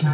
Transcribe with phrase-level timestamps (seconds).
[0.00, 0.06] 我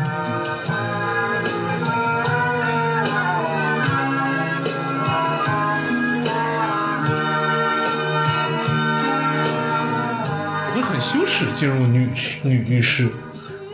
[10.75, 12.09] 会很羞耻进入女
[12.43, 13.11] 女浴室。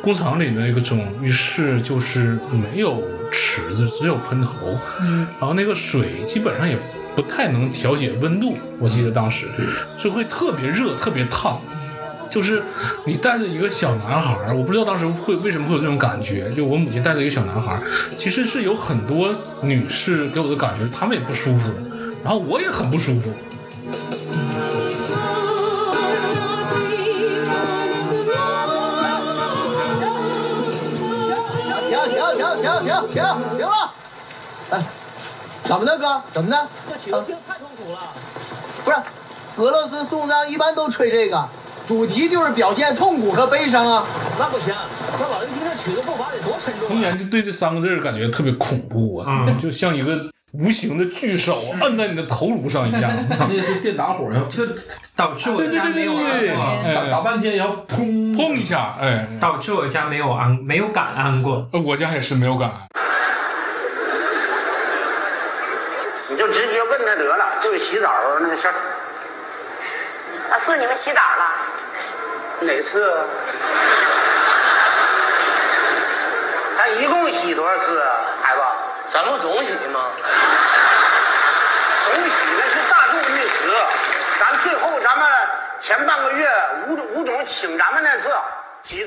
[0.02, 6.76] 工厂里的那个种浴室就是没有池子，只有喷头，嗯，然后那个水基本上也
[7.14, 9.46] 不太能调节温度，我记得当时，
[9.96, 11.60] 所以会特别热，特别烫。
[12.30, 12.62] 就是
[13.04, 16.48] 你带着一个小男孩儿，我不知道当时会为什么会有这种感觉。
[16.50, 17.82] 就我母亲带着一个小男孩儿，
[18.16, 21.72] 其实是有很多女士给我的感觉，她们也不舒服，
[22.22, 23.32] 然后我也很不舒服。
[31.88, 33.22] 停停停停停停
[33.58, 33.92] 停了！
[34.70, 34.82] 哎，
[35.64, 36.22] 怎么的哥？
[36.32, 36.68] 怎么的？
[36.88, 37.98] 这起个听太痛苦了。
[38.84, 38.96] 不是，
[39.56, 41.48] 俄罗斯送葬一般都吹这个，
[41.90, 44.06] 主题就是表现痛苦和悲伤啊。
[44.38, 44.72] 那不行，
[45.18, 47.00] 那老人听这曲子步伐得多沉重童啊！
[47.00, 53.10] 年就对这三个字感觉特别恐怖啊，就像一个无形的巨手按在你的头颅上一样。
[53.28, 54.64] 那是电打火，然后就
[55.16, 61.68] 导致我对对家没有对对对，安过，打半天，然后砰砰一下，哎，导致我家没有安，没有敢安过。
[61.72, 62.70] 呃我家也是没有敢。
[66.30, 68.74] 你就直接问他得了，就是洗澡那个事儿。
[70.50, 71.66] 啊，是，你们洗澡了？
[72.62, 73.16] 哪次啊？
[76.76, 78.10] 咱一共洗多少次啊，
[78.42, 78.60] 孩子？
[79.12, 80.10] 咱不总洗吗？
[82.06, 82.20] 总洗
[82.58, 83.54] 那是大众浴池，
[84.40, 85.26] 咱最后咱们
[85.82, 86.48] 前半个月
[86.88, 88.24] 吴吴总请咱们那次。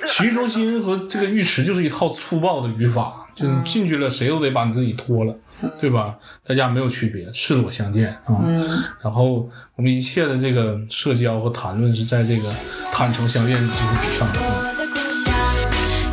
[0.05, 5.35] 洗浴中心和这个浴池就是一套粗暴的语法，就你进去了，谁都得把你自己脱了，
[5.79, 6.17] 对吧？
[6.45, 8.39] 大家没有区别，赤裸相见啊。
[8.43, 12.49] 嗯然后我们一切的这个社交和谈论是在这个
[12.91, 14.27] 坦诚相见的基础上。
[14.27, 15.33] 嗯我的故乡，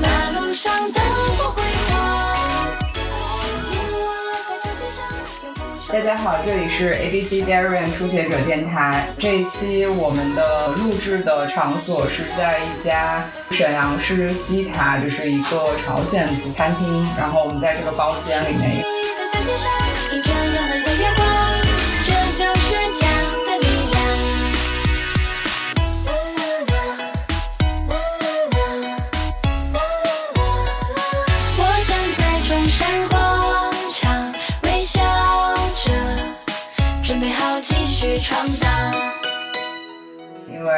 [0.03, 1.03] 马路上灯
[1.37, 1.93] 火辉煌，
[3.63, 3.99] 紧握
[4.49, 4.99] 在车线上，
[5.45, 9.09] 永不说大家好，这里是 ABC Darien 初学者电台。
[9.19, 17.07] 这一期我们的录制的场所是在一家沈阳市西塔，就是一个朝鲜族餐厅。
[17.19, 18.85] 然后我们在这个包间里面，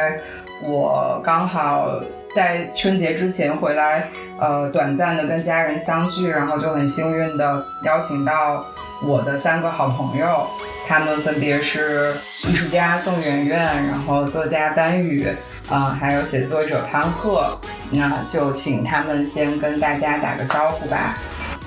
[0.03, 0.19] 为
[0.61, 1.89] 我刚好
[2.35, 4.07] 在春节之前回来，
[4.39, 8.65] 呃，短暂的跟家人相聚，然后就很幸运的邀请到
[9.03, 10.47] 我的三个好朋友，
[10.87, 12.13] 他们分别是
[12.47, 15.27] 艺术家宋媛媛，然后作家班宇，
[15.69, 17.59] 啊、还有写作者潘鹤，
[17.91, 21.17] 那就请他们先跟大家打个招呼吧。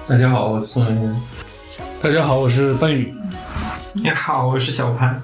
[0.07, 1.23] 大家好，我是宋媛媛。
[2.03, 3.15] 大家好，我是班宇。
[3.93, 5.23] 你好，我是小潘。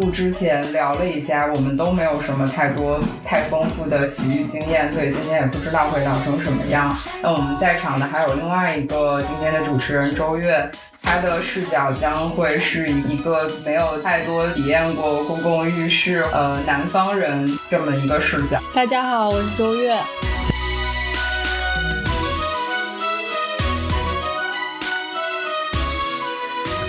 [0.00, 6.96] 录之前聊了一下，我们都没有什么太多太丰富的洗浴经验，所以今天也不知道会聊成什么样。
[7.22, 10.70] 那我们在场的还有另外一个今天的主持人周月，
[11.02, 18.58] 他的视角将会是一个没有太多体验过公共浴室呃南方人这么一个视角。
[18.72, 20.00] 大家好，我是周月。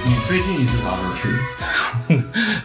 [0.05, 1.80] 你最近一次啥时候去？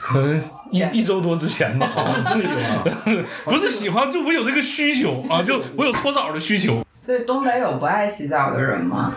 [0.00, 1.88] 可能一一周多之前吧？
[3.44, 6.84] 不是喜欢，就我有这个需求啊，就我有搓澡的需求。
[7.00, 9.12] 所以东北有不爱洗澡的人吗？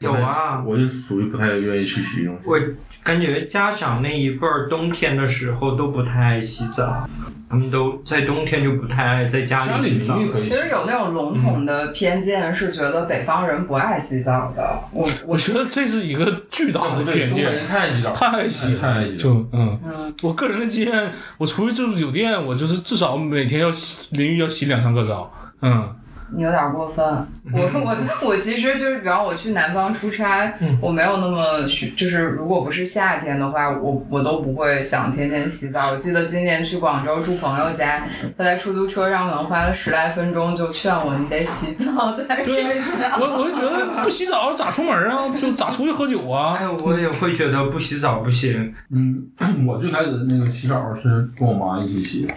[0.00, 2.42] 有啊，我就属于不太愿意去洗浴中心。
[2.44, 2.58] 我
[3.02, 7.08] 感觉家长那一辈儿冬天的时候都不太爱洗澡，
[7.48, 10.18] 他们都在冬天就不太爱在家家里里洗澡。
[10.42, 10.68] 其实。
[10.74, 14.80] 有那种笼统的偏见，是觉得北方人不爱洗澡的。
[14.92, 17.66] 我我觉得这是一个巨大的，偏东北人见。
[17.66, 19.34] 太爱洗澡，太爱洗了，太爱洗就。
[19.52, 25.32] 嗯，嗯，我个人的经验，我出去住酒店，我就是至少每天要洗淋浴要洗两三个澡。
[25.62, 25.88] 嗯，
[26.34, 27.04] 你有点过分。
[27.52, 35.90] 我我我其实就是，比方我去南方出差，嗯我没有那么需，就是如果不是夏天的话，我我都不会想天天洗澡。
[35.90, 38.06] 我记得今年去广州住朋友家，
[38.36, 43.18] 他在出租车上可能花了十来分钟就劝我，你得洗澡再睡对觉。
[43.20, 45.28] 我我就觉得不洗澡咋出门啊？
[45.38, 46.56] 就咋出去喝酒啊？
[46.58, 48.74] 哎，我也会觉得不洗澡不行。
[48.90, 49.26] 嗯，
[49.66, 52.34] 我最开始那个洗澡是跟我妈一起洗的，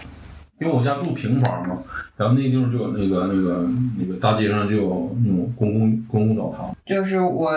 [0.60, 1.78] 因为我家住平房嘛，
[2.18, 3.64] 然后那地方就有那个那个
[3.96, 7.56] 那个大街上就有那种公共公共澡堂，就是我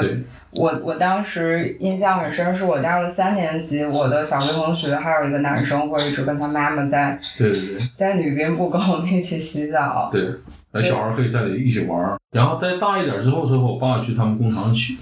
[0.51, 7.77] 我我当时印象很深，是我到了三年级，我的小学同学还有一个男生会一直跟他妈妈在对对对。
[7.97, 10.09] 在女兵部跟我们一起洗澡。
[10.11, 10.29] 对，
[10.71, 14.95] 那小孩可以在里一起玩儿，然后再大一点之后，之后我爸去他们工厂取，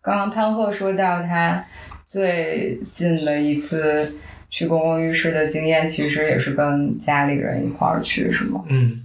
[0.00, 1.62] 刚刚潘鹤说到他
[2.08, 4.14] 最近的一次
[4.48, 8.62] 去公共浴室的经验，其实也是跟家里人一块儿去，是吗？
[8.68, 9.00] 嗯，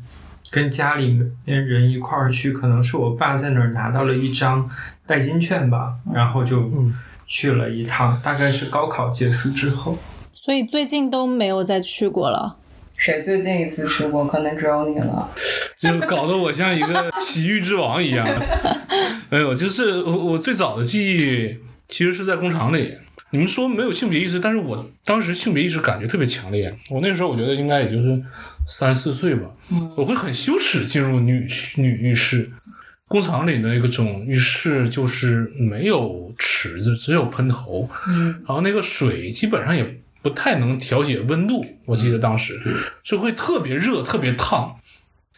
[0.50, 4.70] 跟家里面人一块儿去，可能是我爸在那儿拿到了一张
[5.06, 6.70] 代金券吧，然后就
[7.28, 9.98] 去了一趟，大概是高考结束之后。
[10.34, 12.58] 所以最近都没有再去过了。
[12.98, 14.26] 谁最近一次去过？
[14.28, 15.30] 可能只有你了。
[15.78, 18.28] 就搞得我像一个洗浴之王一样。
[19.30, 22.94] 没有，就是我我最早的记忆其实是在工厂里。
[23.32, 26.74] 你们说没有性别意识，但是我当时性别意识感觉特别强烈。
[26.90, 28.22] 我那时候我觉得应该也就是
[28.68, 29.50] 三四岁吧，
[29.96, 32.48] 我会很羞耻进入女女浴室。
[33.08, 39.84] 工厂里的那个种浴室就是没有池子，只有喷头，嗯，然后那个水基本上也
[40.22, 41.66] 不太能调节温度。
[41.86, 42.58] 我记得当时
[43.04, 44.74] 就会特别热、特别烫。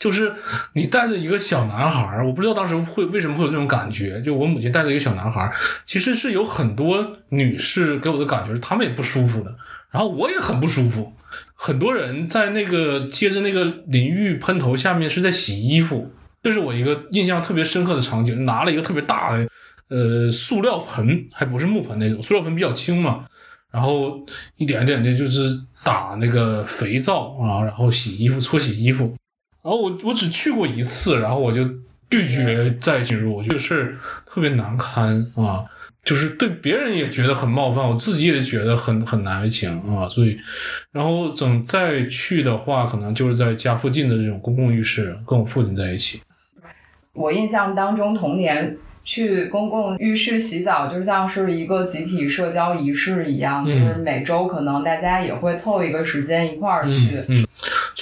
[0.04, 0.34] 就是
[0.74, 4.20] 你带着一个小男孩儿，我不知道当时会为什么会有这种感觉。
[4.20, 5.54] 就我母亲带着一个小男孩儿，
[5.86, 9.56] 其实是有很多女士给我的感觉是她们也不舒服的，
[9.92, 11.14] 然后我也很不舒服。
[11.54, 16.12] 很多人在那个接着那个淋浴喷头下面是在洗衣服，
[16.42, 18.44] 这是我一个印象特别深刻的场景。
[18.44, 19.48] 拿了一个特别大的
[19.88, 23.24] 呃塑料盆，还不是木盆那种，塑料盆比较轻嘛，
[23.72, 24.20] 然后
[24.58, 29.16] 一点一点的就是打那个肥皂啊，然后洗衣服、搓洗衣服。
[29.64, 31.64] 然后我我只去过一次，然后我就
[32.10, 33.96] 拒绝再进入，我觉得事儿
[34.26, 35.64] 特别难堪啊，
[36.04, 40.38] 就是对别人也觉得很冒犯，我自己也觉得很很难为情啊，所以，
[40.92, 46.20] 然后等再去的话，可能就是在家附近的这种公共浴室，跟我父亲在一起。
[47.14, 57.24] 我印象当中，童年去公共浴室洗澡，就像是一个集体社交仪式一样，就是每周可能大家也会凑一个时间一块儿去。
[57.28, 57.46] 嗯，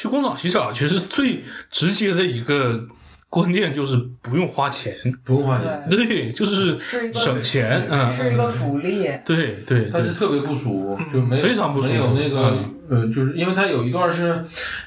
[0.01, 2.83] 去工厂洗澡其实最直接的一个
[3.29, 4.91] 观念就是不用花钱，
[5.23, 6.75] 不用花钱，对，就是
[7.13, 9.03] 省钱，嗯，是一个福利。
[9.23, 9.89] 对对对。
[9.93, 12.57] 但是，特别不舒服，就没有非常不舒服没有那个
[12.89, 14.43] 呃，就是因为他有一段是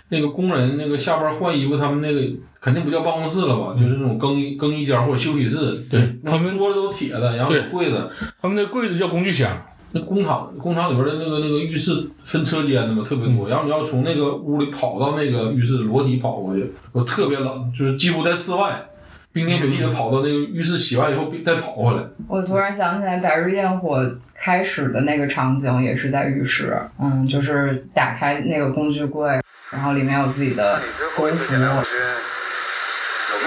[0.09, 8.11] 那个工人那个下班换衣服，他们那个肯定不叫办公室了吧，就是那种更衣更衣间或者休息室，对他们桌子都铁的，然后有柜子，
[8.43, 9.65] 他们那柜子叫工具箱，
[9.95, 13.49] 那工厂工厂里边的那个那个浴室分车间的嘛，特别多。
[13.49, 18.87] 然后你要从那个屋里跑到那个浴室，裸体跑过去，我特别冷，就是几乎在室外，
[19.33, 22.03] 冰天雪地的跑到那个浴室洗完以后再跑回来。
[22.29, 24.03] 我突然想起来，《百日焰火》
[24.35, 30.83] 开始的那个场景也是在浴室，嗯，就是打开那个工具柜，然后里面有自己的
[31.15, 31.55] 工服。
[31.55, 31.67] 有没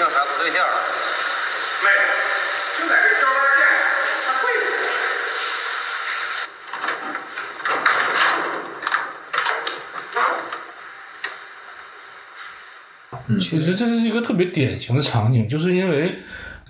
[0.01, 0.63] 有啥处对象？
[1.83, 1.99] 没有，
[2.79, 3.59] 就在这交班见，
[4.25, 4.27] 他
[13.27, 16.19] 会其实这是一个特别典型的场景，就是因为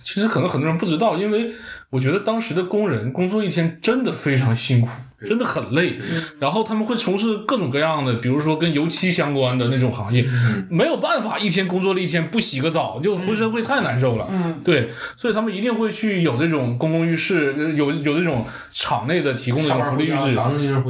[0.02, 1.52] 其实可能很多人不知道，因为
[1.90, 4.90] 我觉得当时的工人工作一天真的非常辛苦，
[5.26, 5.94] 真的很累，
[6.40, 10.26] 然后他们会从事各种各样的，比如说跟油漆相关的那种行业，
[10.70, 14.28] 没有办法一天工作了一天不洗个澡，就浑身会太难受了。
[14.30, 20.36] 嗯，对，所以他们一定会去有这种公共浴室，有有这种厂内的提供的这种福利浴室，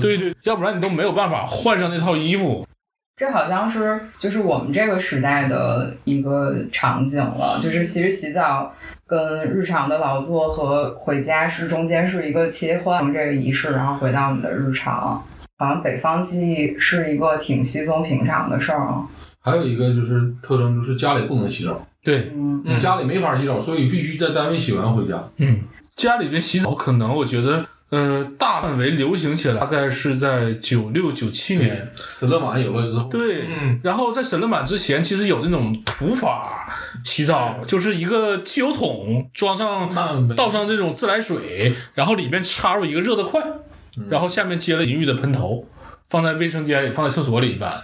[0.02, 2.68] 对对，要不然你都没有办法换上那套衣服。
[3.18, 8.72] 这好像是就是我们这个时代的一个场景了，就是其实洗澡
[9.08, 15.26] 跟日常的劳作和回家是中间是一个切换，这个仪式，然后回到我们的日常。
[15.58, 19.08] 好像北方记忆是一个挺稀松平常的事儿啊。
[19.42, 25.24] 还有一个就是特征，就是家里不能洗澡，对，嗯，你家里没法洗澡，所以必须在单位洗完回家。
[25.38, 25.62] 嗯，
[25.96, 31.90] 家里边洗澡可能我觉得，呃，大范围流行起来大概是在九六九七年。
[31.98, 33.80] 神乐满有了之后，对，嗯。
[33.82, 36.68] 然后在神乐满之前，其实有那种土法
[37.06, 43.42] 洗澡，就是一个汽油桶装上倒上这种自来水，然后里面插入一个热的块，
[44.10, 45.66] 然后下面接了淋浴的喷头，
[46.10, 47.84] 放在卫生间里，放在厕所里一般。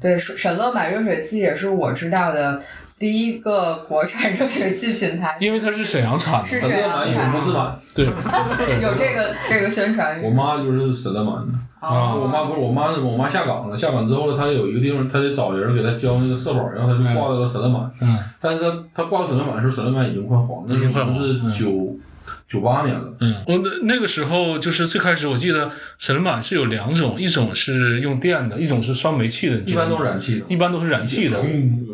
[0.00, 2.62] 对，沈沈乐满热水器也是我知道的
[3.00, 7.32] 第一个国产热水器品牌， 因为它是沈阳产的，是沈阳沈乐满永产。
[7.32, 7.76] 不自满。
[7.94, 8.04] 对，
[8.82, 10.22] 有这个这个宣传。
[10.22, 11.52] 我妈就是沈乐满的。
[11.80, 17.90] 啊我妈不是我妈，我妈下岗了，下岗之后呢，她有一个地方，她得找人给她交那个社保，然后她就挂了个沈乐满。
[18.02, 21.96] 嗯，但是她她挂沈乐满的时候，沈乐满已经快黄了，已经是九
[22.50, 23.16] 九八年了。
[23.20, 31.40] 嗯，我那那个时候就是最开始，我记得神板是有两种，一种是用电的，一种是烧煤气的，一般都是燃气的，一般都是燃气的。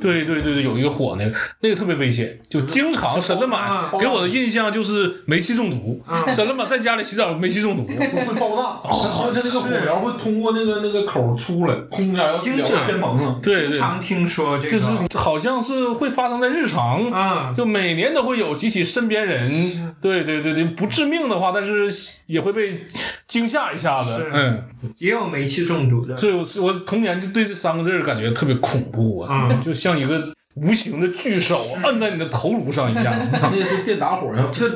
[0.00, 13.38] 对对对对，有一个火那个，那个特别危险，就经常神了满给我的印象就是煤气中毒，神了满在家里洗澡煤气中毒，会爆炸，它它那个火苗会通过那个那个口出来，空点要燎经常天棚啊。
[13.42, 21.88] 对对，经常听说这个，就是好像是会发生在日常，嗯就每年都会有几起身边人，对对对对对，不致命的话，但是
[22.26, 22.84] 也会被
[23.26, 24.64] 惊吓一下子是，嗯。
[24.98, 26.14] 也有煤气中毒的。
[26.14, 33.04] 这我童年就对这三个字儿感觉特别恐怖啊，嗯 就像一个无形的巨手摁在你的头颅上一样。
[33.32, 34.66] 那是电打火，然后就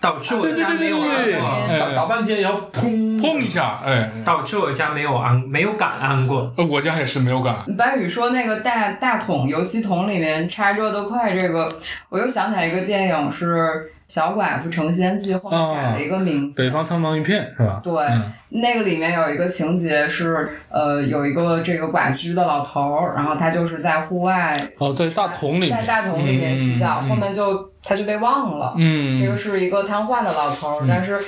[0.00, 6.52] 导致我对对对家没有对对，安过，打半天，然后砰砰一下，哎，导致我家没有安，没有敢安过。
[6.56, 7.64] 呃我家也是没有敢。
[7.76, 11.70] 白宇说那个大大桶油漆桶里面插热得快，这个
[12.08, 13.54] 我又想起来一个电影是
[14.08, 16.56] 《小寡妇成仙记》，后面改了一个名字。
[16.56, 17.80] 北方苍茫一片是吧？
[17.84, 18.32] 对，嗯。
[18.50, 28.72] 那个里面有一个情节是，呃，有一个这个寡居的老头儿，然后他就是在户外，哦，在大桶里，在大桶里面洗澡，嗯后面就他就被忘了。
[28.78, 31.18] 嗯，这个是一个瘫痪的老头儿，但是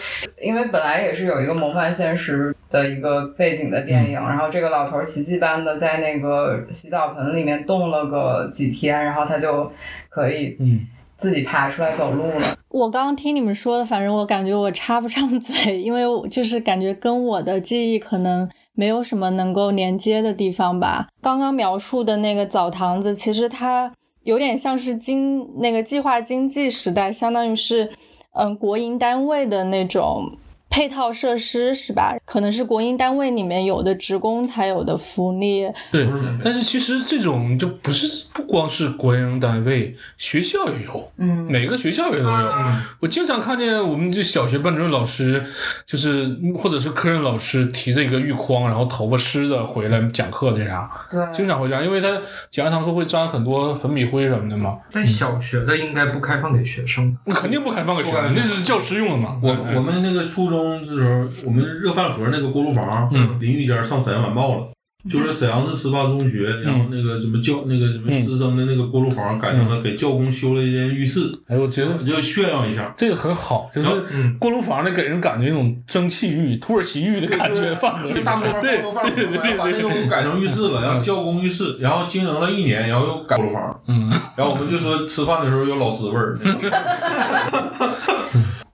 [0.41, 4.25] 因为本来也是有一个魔幻现实的一个背景的电影，嗯。
[4.27, 9.71] 然后这个老头儿奇迹般的在那个洗澡盆里面冻了个几天，然后他就
[10.09, 10.81] 可以嗯
[11.21, 12.57] 自己爬出来走路了。
[12.71, 21.09] 我刚刚听你们说的，反正我感觉我插不上嘴，因为就是感觉跟我的记忆可能没有什么能够连接的地方吧。
[21.21, 27.91] 刚刚描述的那个澡堂子，其实它有点像是经那个计划经济时代，相当于是
[28.33, 30.33] 嗯国营单位的那种。
[30.71, 32.17] 配套设施是吧？
[32.25, 35.67] 可能是国营单位里面有的职工才有的福利。
[35.91, 36.09] 对，
[36.43, 42.53] 但是其实这种就不是不光是国营单位，学校也有，嗯，每个学校也都有。
[43.01, 45.45] 我经常看见我们这小学班主任老师，
[45.85, 52.09] 就是或者是科任老师提着一个浴筐，然后头发湿的回来讲课这样，对，经常会这样，因为他
[52.49, 57.17] 讲一堂课会沾很多粉笔灰什么的嘛，但小学的应该不开放给学生。
[57.25, 59.41] 那肯定不开放给学生，那是教师用的嘛。
[59.43, 64.69] 我嗯我们那个初中的时候，我们热饭盒那个锅炉房，嗯淋浴间上沈阳晚报了。
[65.09, 72.93] 就是沈阳市十八中学，然后那个什么教那个什么师生的那个锅炉房改成了给教工修了一间浴室，哎，我觉得就炫耀一下。
[72.99, 86.39] 这个很好，就是嗯锅炉房的给人感觉一种蒸汽浴、土耳其浴的感觉，放就大锅房对放饭盒，把那种改成浴室了，然后教工浴室，然后经营了一年，然后又改锅炉房，嗯，然后我们就说吃饭的时候有老师味儿。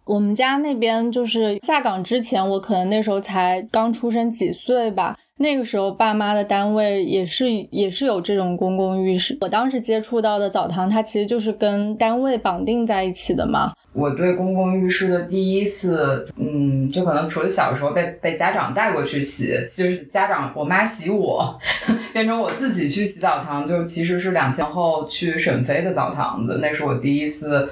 [0.07, 5.19] 我们家那边就是下岗之前，我可能那时候才刚出生几岁吧。
[5.39, 9.37] 那个时候爸妈的单位也是也是有这种公共浴室。
[9.41, 13.73] 我当时接触到的澡堂，它其实就是跟单位绑定在一起的嘛。
[13.93, 21.59] 我对公共浴室的第一次，嗯，就可能除了小时候被被家长带过去洗，就是家长我妈洗我，
[22.15, 27.69] 变成我自己去洗澡堂，就其实是两千后去沈飞的澡堂子，那是我第一次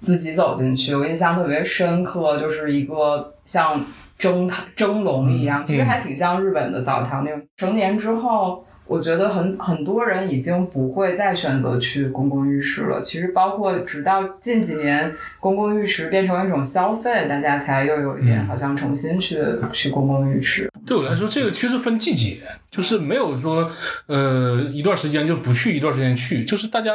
[0.00, 3.84] 自己走进去，我印象特别深刻，就是一个像
[4.18, 7.42] 蒸塔蒸笼一样，其实还挺像日本的澡堂那种。
[7.56, 8.64] 成年之后。
[8.90, 13.00] 我觉得很很多人已经不会再选择去公共浴室了。
[13.00, 19.40] 其实包括直到近几年，公共浴池变成一种消费，大家才又有一点好像重新去、
[19.70, 20.68] 去公共浴池。
[20.86, 23.70] 对我来说，这个其实分季节，就是没有说，
[24.06, 26.92] 呃，一段时间就不去，一段时间去，就是大家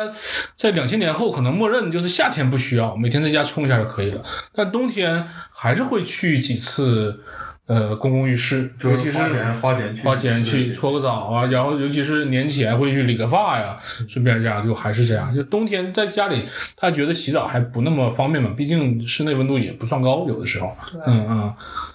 [0.55, 4.23] 在两千年后可能默认就是夏天不需要，每天在家冲一下就可以了，
[4.53, 7.21] 但冬天还是会去几次。
[7.67, 13.75] 呃，公共浴室，尤其是花钱花钱去花钱去搓个澡啊，然后尤其是年前会去理个发呀，
[14.07, 15.33] 顺便这样就还是这样。
[15.33, 16.43] 就冬天在家里，
[16.75, 20.75] 他觉得洗澡还不那么方便嘛，毕竟室内温度也不算高，有的时候。
[21.07, 21.53] 嗯嗯。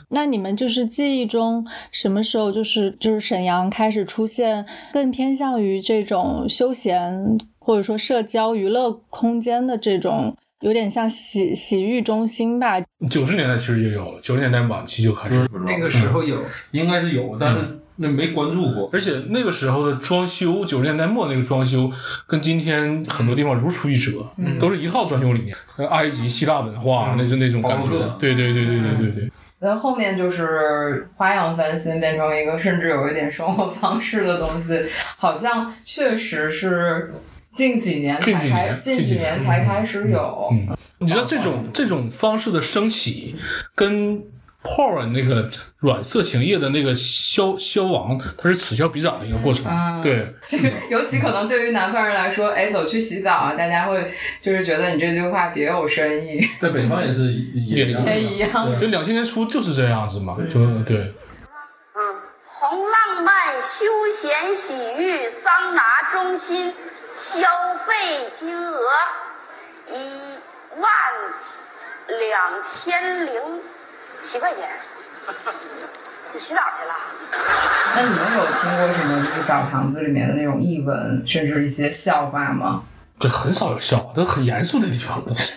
[0.09, 10.37] 那你们就是记忆中什么时候就是就是沈阳开始出现更偏向于这种休闲或者说社交娱乐空间的这种？
[10.61, 12.81] 有点像洗洗浴中心吧。
[13.09, 17.61] 九十年代其实就有了，九十年代晚期就开始，那个时候有，应该是有，但是
[17.97, 18.91] 那没关注过。
[18.93, 21.91] 而且那个时候的装修，九十年代末那个装修，
[22.27, 25.57] 跟今天很多地方如出一辙，嗯都是一套装修理念，
[25.89, 27.91] 埃及、希腊文化，那就那种感觉。
[28.19, 29.33] 对对对对对对对。
[29.59, 34.79] 然后后面就是花样翻新，变成一个甚至有一点生活方式的东西，
[35.17, 37.15] 好像确实是。
[37.55, 40.49] 近几年才开，近几年才开始有。
[40.53, 43.37] 嗯，你知道这种这种方式的升起，
[43.75, 44.23] 跟
[44.63, 49.65] 泡儿那个软色情业的那个消消亡，它是此消彼长的一个过程。
[49.69, 50.33] 嗯对，
[50.91, 56.41] 尤其可能对于南方人来说，哎，走去洗澡啊，大家会就是觉得你这句话别有深意。
[56.61, 60.97] 在北方也是也一样的，也一样对就两千年初就是这样子嘛，就对。
[60.99, 62.01] 嗯，
[62.47, 63.35] 红浪漫
[63.79, 63.85] 休
[64.23, 64.31] 闲
[64.67, 66.73] 洗浴桑拿中心
[67.33, 67.41] 消
[67.87, 68.75] 费金额
[69.89, 69.95] 一
[70.81, 70.91] 万
[72.19, 73.35] 两千零
[74.31, 74.69] 七块钱。
[76.33, 76.95] 你洗澡去了？
[77.95, 82.83] 那你们有听过什么就是澡堂子里面的那种译文，甚至一些笑话吗？
[83.19, 85.55] 这很少有笑话，都很严肃的地方都是。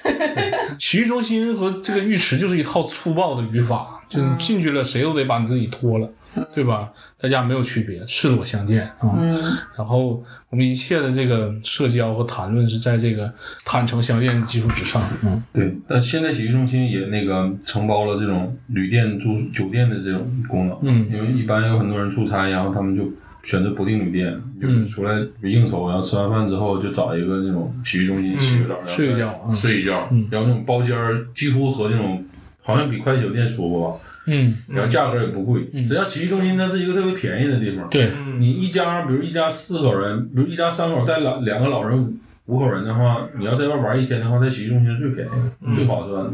[0.79, 6.07] 洗浴中心和这个浴池就是一套粗暴的语法，就你进去了，谁都得把你自己脱了，
[6.53, 6.91] 对吧？
[7.19, 9.15] 大家没有区别，赤裸相见啊。
[9.17, 13.31] 嗯然后我们一切的这个社交和谈论是在这个
[13.65, 15.01] 坦诚相见的基础之上。
[15.23, 23.11] 嗯，对，但现在洗浴中心也那个承包了这种旅店住酒店的这种功能，嗯因为一般有很多人出差，然后他们就
[23.43, 32.23] 选择不订旅店，就是出来应酬，然后吃完饭之后就找一个那种洗浴中心洗个澡，然后睡一觉嗯睡一觉，然后那种包间儿几乎和那种
[32.61, 33.97] 好像比快捷酒店舒服吧。
[34.25, 37.89] 嗯，然后价格也不贵，只要洗浴中心它是一个特别便宜的地方。
[37.89, 46.33] 对，你一家，比如一家四口人，比如一家三口带老两个老人五口人的话，你要在外玩一天的话，在洗浴中心是最便宜的、最划算的。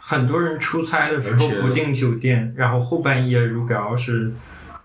[0.00, 4.32] 很多人出差的时候不订酒店，然后后半夜如果要是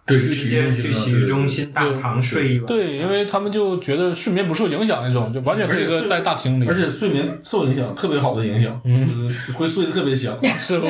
[0.06, 10.38] 对就直接去洗浴中心大堂睡一晚，对，因为他们就觉得睡眠不受影响那种，就完全可以在大厅里，而且睡眠受影响，特别好的影响，嗯，会睡得特别香。
[10.60, 10.90] 是我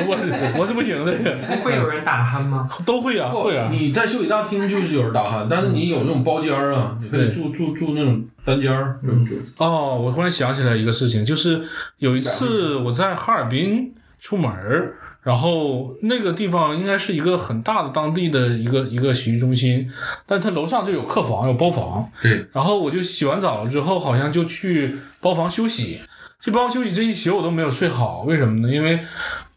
[0.58, 1.12] 我是不行的，
[1.46, 2.68] 不会有人打鼾吗？
[2.84, 3.68] 都会啊，会啊。
[3.70, 8.98] 你在休息大厅就是有人打鼾，但是你有那种包间儿啊，你可以住住住那种单间儿，
[9.58, 11.62] 哦，我忽然想起来一个事情，就是
[11.98, 14.94] 有一次我在哈尔滨出门儿，
[15.24, 19.90] 然后那个地方应该是一个很大的当地的一个一个洗浴中心，
[20.26, 26.00] 但它楼上就有客房有包房，对，然后我就洗完澡了之后，好像就去包房休息，
[26.40, 28.72] 这包房休息这一宿我都没有睡好，为什么呢？
[28.72, 29.00] 因为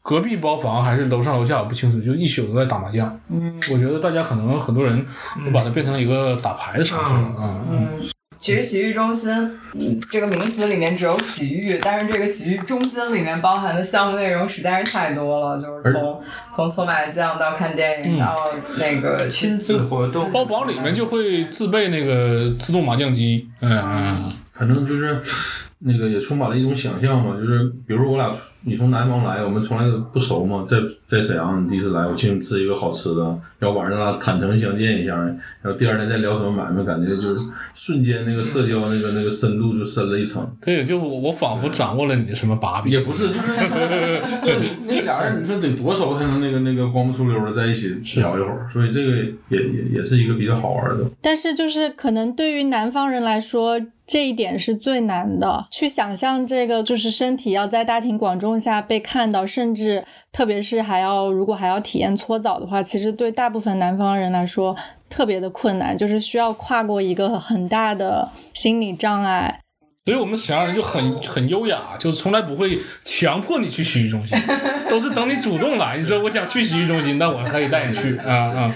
[0.01, 3.19] 隔壁包房还是楼上楼下我不清楚，就一宿都在打麻将。
[3.29, 5.05] 嗯我觉得大家可能很多人
[5.45, 7.87] 都把它变成一个打牌的场所了，嗯嗯。
[7.99, 8.09] 嗯，
[8.39, 16.21] 其实洗浴中心嗯这个名词里面只有洗浴，但是这个洗浴中心里面包含的项目内容实在是太多了，就是从
[16.55, 18.35] 从搓麻将到看电影嗯到
[18.79, 25.19] 那个亲子活动，包房里面就会自备那个自动麻将机，嗯嗯，反正就是
[25.79, 33.23] 那个也充满了一种想象嘛，就是比如说我俩你从南方来，我们从来都不熟嘛，在在沈阳你第一次来，我请你吃一个好吃的，
[33.59, 40.45] 然后晚上俩坦诚相见一下，然后第二天再聊什么买卖，感觉就是 瞬间那个社交那个那个深度就深了一层。
[40.61, 43.39] 对，就我我仿佛掌握了你的什么把柄，也不是，就是
[44.85, 47.89] 那 俩人，你说得多熟才能那个那个光不出溜的在一起
[48.19, 51.09] 聊一会儿，所以这个也也也是一个比较好玩的。
[51.21, 60.05] 但是就是可能对于南方人来说，这一点是最难的，去想象这个就是身体要在大庭广众下被看到，甚至
[60.37, 64.75] 特别是还要如果还要体验搓澡的话，其实对大部分南方人来说
[65.09, 69.61] 特别的困难，就是需要跨过一个很大的心理障碍。
[70.05, 74.39] 所以我们沈阳人就很很优雅，就从来不会强迫你去洗浴中心，
[74.87, 75.97] 都是等你主动来。
[75.97, 78.75] 你说我想去洗浴中心，那我可以带你去啊啊。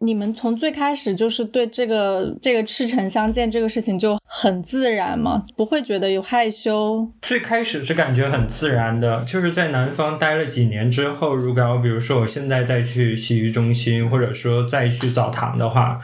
[0.00, 5.44] 你们从最开始就是对这个这个赤诚相见这个事情就很自然吗？
[5.56, 7.08] 不会觉得有害羞？
[7.22, 16.00] 最开始是感觉很自然的，就是在南方待了几年之后，如果要比如说我现在再去洗浴中心，或者说再去澡堂的话，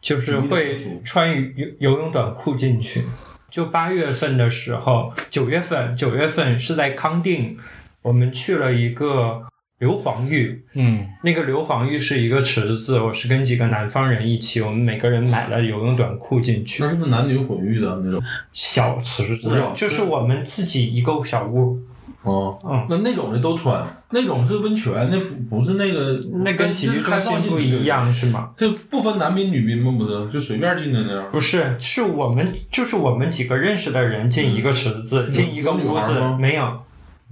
[0.00, 3.04] 就是会穿游游泳短裤进去。
[3.50, 7.56] 就八月份的时候，九月份九月份是在康定，
[8.02, 9.42] 我们去了一个
[9.78, 18.22] 硫磺浴，嗯，那个硫磺浴是一个池子，我是跟几个南方人一起，我们每个人买了游泳短裤进去那，是不是男女混浴的那种？
[18.52, 21.78] 小池子就是我们自己一个小屋。
[22.22, 28.50] 哦，嗯那那种的都穿，那种是温泉，那不不是那个，那跟洗浴中心不一样是吗？
[28.56, 29.94] 这不分男宾女宾吗？
[29.98, 31.26] 不是，就随便进的那样。
[31.30, 36.80] 不是，是我们就是我们几个认识的人进一个池子，进一个屋子，没有。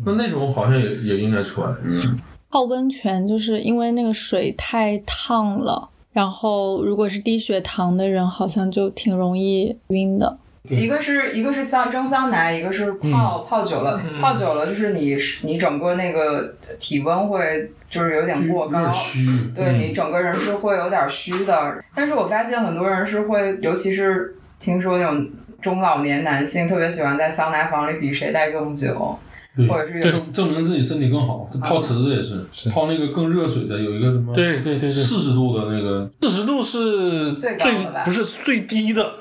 [0.04, 1.74] 那那种好像也也应该穿。
[1.82, 2.20] 嗯，
[2.52, 10.38] 泡温泉就是因为那个水太烫了，然后如果是低血糖的人，好像就挺容易晕的。
[10.68, 19.26] 一个是一个是桑蒸桑拿，一个是泡、泡久了，泡久了就是你你整个那个体温会就是有点过高，虚。
[19.56, 21.82] 对嗯你整个人是会有点虚的。
[21.96, 25.26] 但是我发现很多人是会，尤其是听说那种
[25.62, 29.18] 中老年男性特别喜欢在桑拿房里比谁待更久。
[29.56, 31.48] 对或者是证证明自己身体更好。
[31.62, 37.72] 泡池子也是，泡那个更热水的，有一个什么对对对对四十度的那个，四十度是最最
[38.04, 39.12] 不是最低的，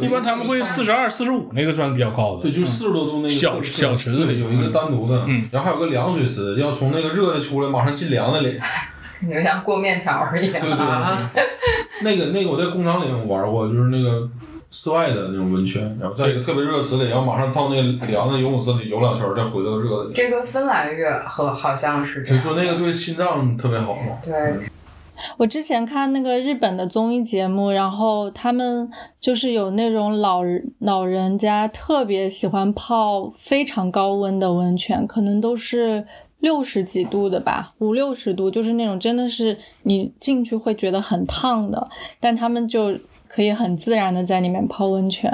[0.00, 2.42] 一般他们会四十二、四十五那个算比较高的。
[2.42, 8.58] 对，就四十多度那个小小池子里有一个单独的，嗯，然后还有个凉水池，要从那个热的出来，马上进凉的里。
[9.24, 10.52] 你就像过面条一样。
[10.52, 10.68] 对对
[11.32, 11.42] 对，
[12.02, 14.28] 那个那个我在工厂里玩过，就是那个
[14.72, 20.14] 室外的那种温泉，然后在一个特别热的池里，然后马上到那个凉的游泳池里游两圈，再回到热的里。
[20.16, 22.36] 这个芬兰月和好像是这样。
[22.36, 24.18] 就说那个对心脏特别好吗。
[24.24, 24.32] 对，
[25.36, 36.04] 我之前看那个日本的综艺节目，然后他们就是有那种老人老人家特别喜欢泡非常高温的温泉，可能都是
[36.40, 42.98] 六十几度的吧，五六十度，就是那种真的是你进去会觉得很烫的，但他们就
[43.34, 45.32] 可以很自然的在里面泡温泉。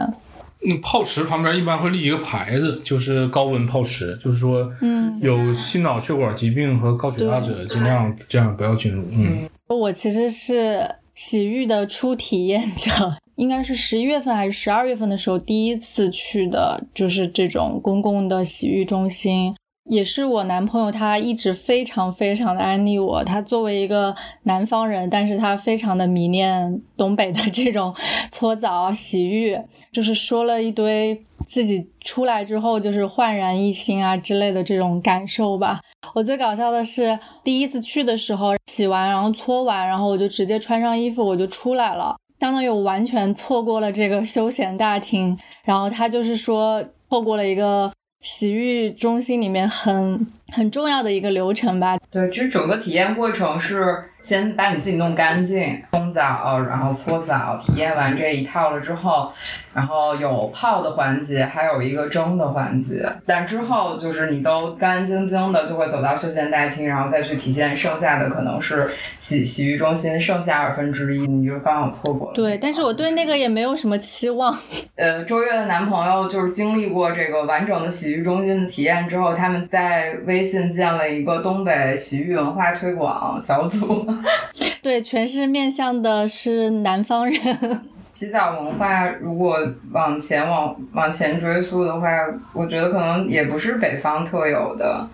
[0.60, 9.04] 那，泡池旁边一般会立一个牌子，就是高温泡池，就是说，嗯有心脑血管疾病和高血压者尽量这样不要进入。
[9.12, 12.90] 嗯，我其实是洗浴的初体验者，
[13.36, 19.54] 应该是十一月份还是十二月份的时候第一次去的，就是这种公共的洗浴中心。
[19.88, 23.24] 也是我男朋友，他一直非常非常的安利我。
[23.24, 27.94] 他作为一个南方人，但是他非常的迷恋东北的这种
[28.30, 29.58] 搓澡、洗浴，
[29.90, 35.80] 就是说了一堆自己出来之后就是焕然一新啊之类的这种感受吧。
[36.14, 45.38] 我最搞笑的是第一次去的时候，洗完然后搓完，然后我就直接穿上衣服我就出来了，相当于我完全错过了这个休闲大厅。
[45.64, 47.90] 然后他就是说错过了一个。
[48.20, 51.96] 洗浴中心里面很很重要的一个流程吧。
[52.10, 59.32] 对，其实整个体验过程是先把你自己弄干净，冲澡，然后搓澡，体验完这一套了之后，
[59.74, 63.06] 然后有泡的环节，还有一个蒸的环节。
[63.24, 72.34] 但之后就是你都干干净净的，就会走到休闲大厅，然后再去体现剩下的可能是洗洗浴中心剩下二分之一，你就刚好错过了。
[72.34, 74.56] 对，但是我对那个也没有什么期望。
[74.96, 84.06] 呃，周越的男朋友就是经历过这个完整的洗浴中心的体验之后，他们在微信建了一个东北洗浴文化推广小组。
[84.82, 87.38] 对，全是面向的是南方人。
[88.14, 89.56] 洗澡文化如果
[89.92, 92.08] 往前往往前追溯的话，
[92.52, 95.08] 我觉得可能也不是北方特有的。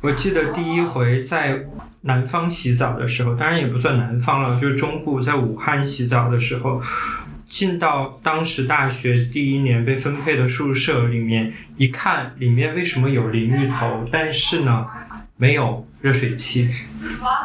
[0.00, 1.58] 我记得第一回在
[2.02, 6.80] 南方洗澡的时候，当然也不算南方了，就是中部在武汉洗澡的时候，
[7.48, 14.86] 进到当时大学第一年被分配的宿舍里面，一看里面为什么有淋浴头，但是呢
[15.36, 16.68] 没有热水器。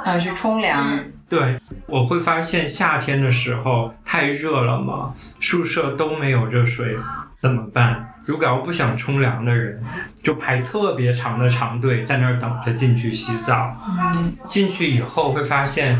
[0.03, 0.99] 啊，去冲凉。
[1.29, 6.97] 对，我会发现夏天的时候太热了嘛，宿舍都没有热水，
[7.39, 8.07] 怎么办？
[8.25, 9.81] 如果要不想冲凉的人，
[10.21, 13.75] 就排特别长的长队在那儿等着进去洗澡。
[13.87, 15.99] 嗯，进去以后会发现，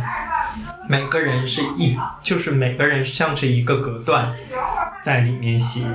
[0.92, 4.36] 每个人是一，就是每个人像是一个隔断，
[5.04, 5.86] 在里面洗。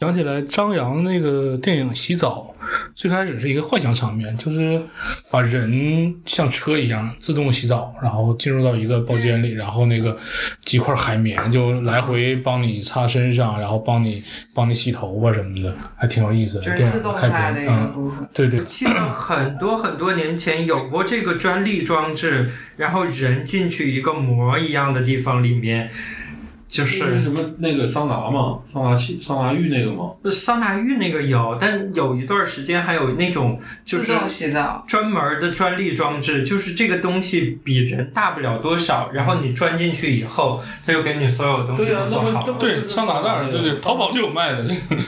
[0.00, 2.54] 想起来张扬那个电影《洗澡》，
[2.94, 4.80] 最开始是一个幻想场面，就是
[5.28, 10.16] 把人像车一样自动洗澡，然后进入到一个包间里，然后那个
[10.64, 14.22] 几块海绵就来回帮你擦身上，然后帮你
[14.54, 16.64] 帮你洗头发什么的，还挺有意思的。
[16.64, 18.28] 就是电影自动开篇，化的一个嗯，部分。
[18.32, 25.90] 对对，记得很多很多年前有过这个专利装置，然后人进去一个膜一样的地方里面，
[26.68, 30.10] 就是是什么那个桑拿嘛，桑拿器、桑拿浴那个吗？
[30.30, 34.84] 桑拿浴那个有，但有一段时间还有那种就是自动洗澡。
[34.86, 42.56] 专门的专利装置，就是这个东西比人大不了多少，然后你钻进去以后，它就给你所有东西都做好了。
[42.58, 44.64] 对桑拿袋儿，对对，淘宝就有卖的。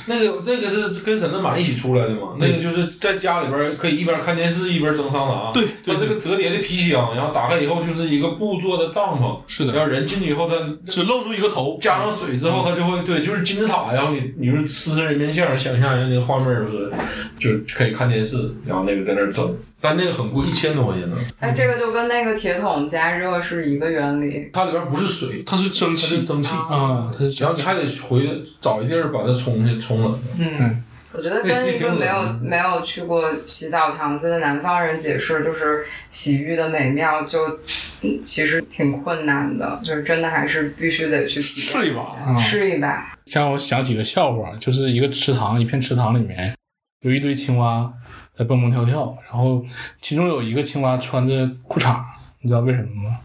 [0.07, 2.37] 那个那个是跟沈德满一起出来的嘛？
[2.39, 5.53] 那个就是在家里边儿可以一边看电视一边蒸桑拿。
[5.53, 10.55] 对对它这个折叠的皮箱，然后打开以后就是一个布做的帐篷，是的然后人进去以后，它
[10.89, 16.93] 只露出一个头，加上水之后，它就会对，就是金字塔，然后你你就是吃人面像，想象一下那个画面就是，
[17.39, 21.17] 就可以看电视，然后那个在那儿蒸，但那个很贵，一千多块钱呢。
[21.39, 24.49] 哎，这个就跟那个铁桶加热是一个原理。
[24.53, 30.21] 它里边不是水，它是蒸汽它是蒸汽啊，它是然后你还得回找一地儿把它冲去冲冷。
[30.39, 37.59] 嗯，我觉得跟一个没有没有去过洗澡堂子的南方人解释，就是洗浴的美妙就，
[38.03, 43.17] 嗯其实挺困难的，就是真的还是必须得去试一把啊试一把。
[43.27, 46.55] 像我想起个笑话，就是一个池塘，一片池塘里面
[47.01, 47.93] 有一堆青蛙
[48.33, 49.65] 在蹦蹦跳跳，然后
[50.01, 52.01] 其中有一个青蛙穿着裤衩，
[52.41, 53.19] 你知道为什么吗？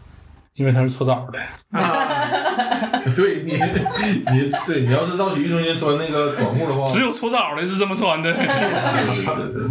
[0.56, 1.38] 因为他是搓澡的。
[3.14, 8.32] 对你，你对你要是到洗浴中心穿那个短裤的话，只有搓澡的是这么穿的。
[8.32, 9.62] 对 对对，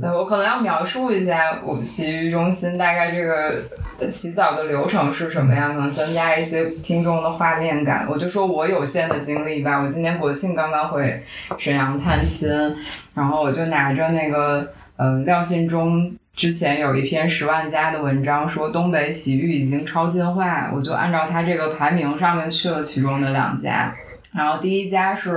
[0.00, 3.62] 对我可能要描述一下我洗浴中心大概这个
[3.98, 8.06] 呃洗澡的流程是什么样，可能增加一些听众的画面感。
[8.08, 11.24] 我就说我有限的经历吧，我今年国庆刚刚回
[11.58, 12.48] 沈阳探亲，
[13.14, 16.14] 然后我就拿着那个呃廖信忠。
[16.38, 23.92] 之前有一篇十万加的文章，说东北洗浴已经超进化，我就按照它这个排名上面去了其中的两家，
[24.30, 25.36] 然后第一家是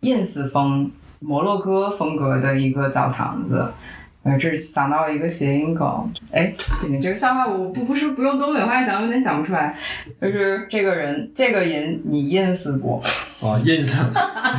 [0.00, 3.72] ins 风摩洛哥风格的一个澡堂子。
[4.22, 6.52] 呃，这是想到了一个谐音梗，哎，
[6.88, 9.74] 你这个笑话我不不是不用东北话讲，有点讲不出来。
[10.20, 13.02] 就是这个人，这个人你认识不？
[13.40, 14.04] 啊， 印象，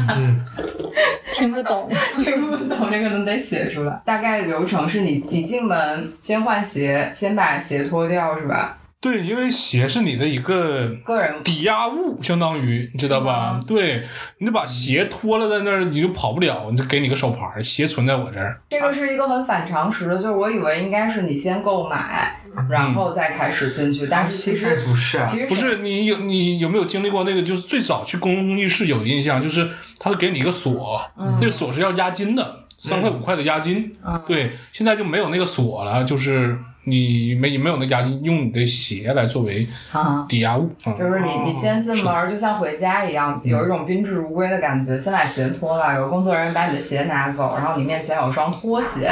[1.34, 1.88] 听不懂。
[2.17, 4.02] 听不懂，这个能得写出来。
[4.04, 8.80] 大概流程是你你进门先换鞋，先把鞋脱掉是吧？
[9.02, 13.60] 对，因为鞋是你的一个个人抵押物，相当于你知道吧？
[13.68, 14.04] 对，
[14.38, 16.68] 你得把鞋脱了在那儿，你就跑不了。
[16.70, 18.62] 你就给你个手牌儿，鞋存在我这儿。
[18.70, 27.42] 这个是一个很反常识的，就是我以为应该是你先购买，然后再开始进去，但是其实不是啊其实不是你有你有没有经历过那个？
[27.42, 33.96] 就是最早去公共浴室有印象，就是他会给你一个锁，那个锁是要押金的，三块五块的押金。
[34.28, 40.26] 对，现在就没有那个锁了，就是你没没有那押金，用你的鞋来作为啊。
[40.28, 40.70] 抵押物。
[40.86, 44.98] 嗯就是你，你先进门儿，就像回家一样，有一种宾至如归的感觉。
[44.98, 49.12] 先把鞋脱了，有工作人员把你的鞋拿走，然后你面前有双拖鞋，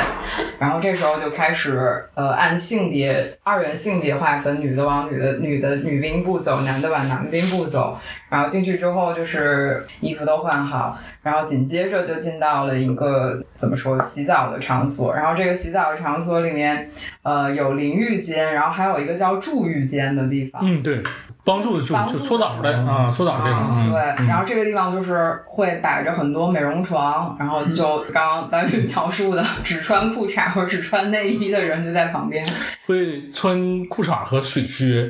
[0.59, 7.97] 然后这时候就开始呃按性别二元性别划分，女的往女的女的女兵部走，男的往男兵部走。
[8.29, 16.89] 然后进去之后就是衣服都换好，然后紧接着就进到了一个怎么说洗澡的场所，然后这个洗澡的场所里面
[17.23, 20.61] 呃有淋浴间，然后还有一个叫助浴间的地方。
[20.63, 21.01] 嗯，对，
[21.43, 23.59] 帮助的助就搓澡的啊，搓澡这种。
[23.71, 32.45] 嗯对，然后这个地方就是会摆着很多美容床，然后就刚刚白宇描述的，只穿裤衩或者只穿内衣的人就在旁边。
[32.85, 35.09] 会穿裤衩和水靴，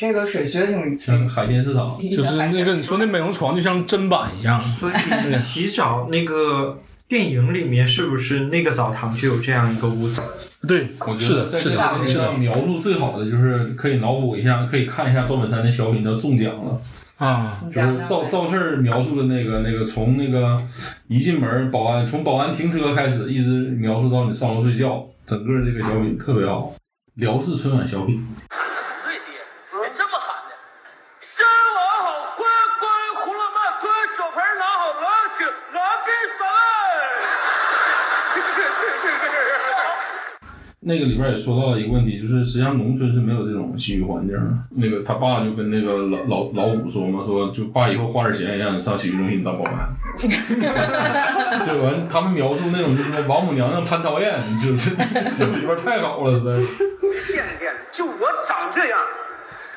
[0.00, 4.58] 这个水靴挺像海鲜市场，就是那个你说那美容床就像砧板一样。
[4.58, 4.94] 所以
[5.36, 10.22] 洗澡那个电影里面是不是那个澡堂就有这样一个屋子？
[10.66, 16.80] 对，我觉得，是得在这个的，是的问题上描述最好的就是可以脑补一下，可以看一下赵本山的小品叫《中奖了》。
[17.22, 20.62] 啊，就是赵赵四描述的那个那个从那个
[21.08, 26.72] 一进门保安从保安停车开始，一直描述到你上楼睡觉，整个这个小品特别好，
[27.16, 28.26] 辽视春晚小品。
[40.82, 44.40] 那个里边也说到了一个问题，就是实际上农村是没有这种洗浴环境的。
[44.70, 49.92] 那个他爸就跟那个老老老五说嘛，说就爸以后花点钱让你上洗浴中心当保安。
[51.62, 54.96] 这完他们描述那种就是王母娘娘蟠桃宴，就是
[55.36, 56.72] 这里边太好了，实在是。
[57.30, 58.12] 天天，就我
[58.48, 58.98] 长这样，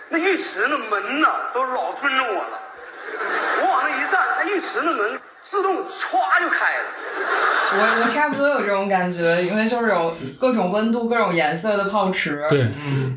[0.09, 2.59] 那浴池那门呐都老尊重我了。
[3.59, 6.85] 我往那一站，那浴池那门自动歘就开了。
[7.75, 12.67] 我我差不多有这种感觉，因为就是有各种温度、各种颜色的泡池，对，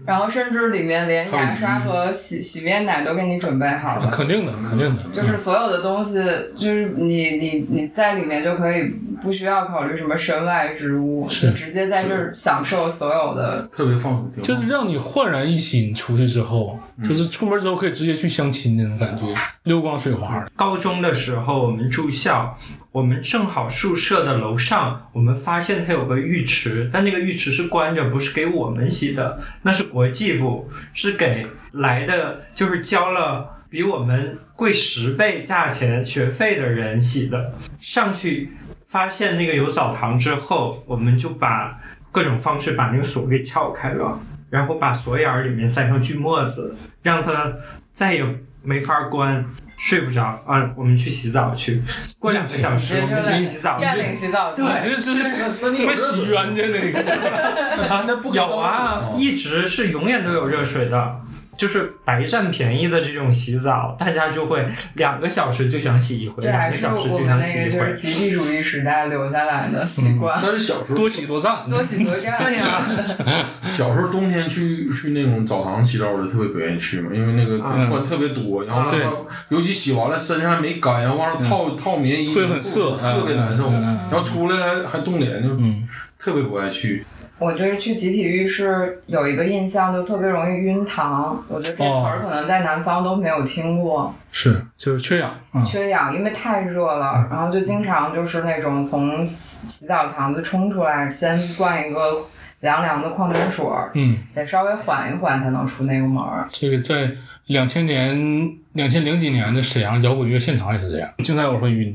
[0.06, 4.10] 然后甚至里面连牙刷和洗洗面奶都给你准备好了。
[4.10, 5.02] 肯定的，肯定的。
[5.12, 6.22] 就是所有的东西，
[6.58, 13.66] 就是你你你在里面就可以不需要考虑什么身外之物，是直接在这儿享受所有的。
[13.72, 19.24] 特别放松，就是让你焕然一新，出去之后，就是出门之后可以直接去相亲那种感觉，
[19.64, 20.46] 溜光水滑。
[20.54, 22.56] 高中的时候，我们住校，
[22.92, 37.52] 我们正好宿舍的楼上，我们发现它有个浴池，但那个浴池是关着，不是给我们洗的，那是国际部，是给来的，就是交了比我们贵十倍价钱学费的人洗的。
[37.80, 38.52] 上去
[38.86, 41.78] 发现那个有澡堂之后，我们就把
[42.10, 44.18] 各种方式把那个锁给撬开了，
[44.50, 47.52] 然后把锁眼儿里面塞上锯末子，让它
[47.92, 48.24] 再也
[48.62, 49.44] 没法关。
[49.78, 51.82] 睡不着啊，我们去洗澡去。
[52.18, 54.00] 过两个小时我们去洗澡占去。
[54.00, 57.86] 领洗澡对是是那你有特别洗冤家那个。
[57.86, 61.20] 啊，那不有啊，一直是永远都有热水的，
[61.56, 67.94] 就是白占便宜的这种洗澡，大家就会两个小时就想洗一回，两个小时就想洗一回。
[67.94, 72.36] 集体主义时代留下来的习惯，但是小时候多洗多脏， 多洗多占。
[72.42, 72.86] 对呀、
[73.70, 79.00] 小时候冬天去去那种澡堂洗澡就特别不愿意去嘛，因为那个嗯穿特别多，然后对
[79.48, 85.88] 尤其洗完了身上还没干，然后往上套套棉衣，会很涩特别难受，然后出来还还冻脸，就嗯，
[86.18, 87.04] 特别不爱去。
[87.38, 91.44] 我就是去集体浴室有一个印象，就特别容易晕糖。
[91.48, 94.14] 我觉得这词儿可能在南方都没有听过。
[94.32, 95.62] 是，就是缺氧啊。
[95.64, 102.24] 缺氧，因为太热了，然后就经常就是那种从洗洗澡堂子冲出来，先灌一个
[102.60, 106.46] 凉凉的矿泉水儿，嗯，得稍微缓一缓才能出那个门儿。
[106.48, 107.10] 这个在
[107.48, 111.94] 两千年、两千零几年的沈阳摇滚乐现场也是这样，经常有人会晕，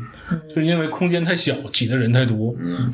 [0.49, 2.53] 就是因为空间太小，挤的人太多。
[2.59, 2.93] 嗯。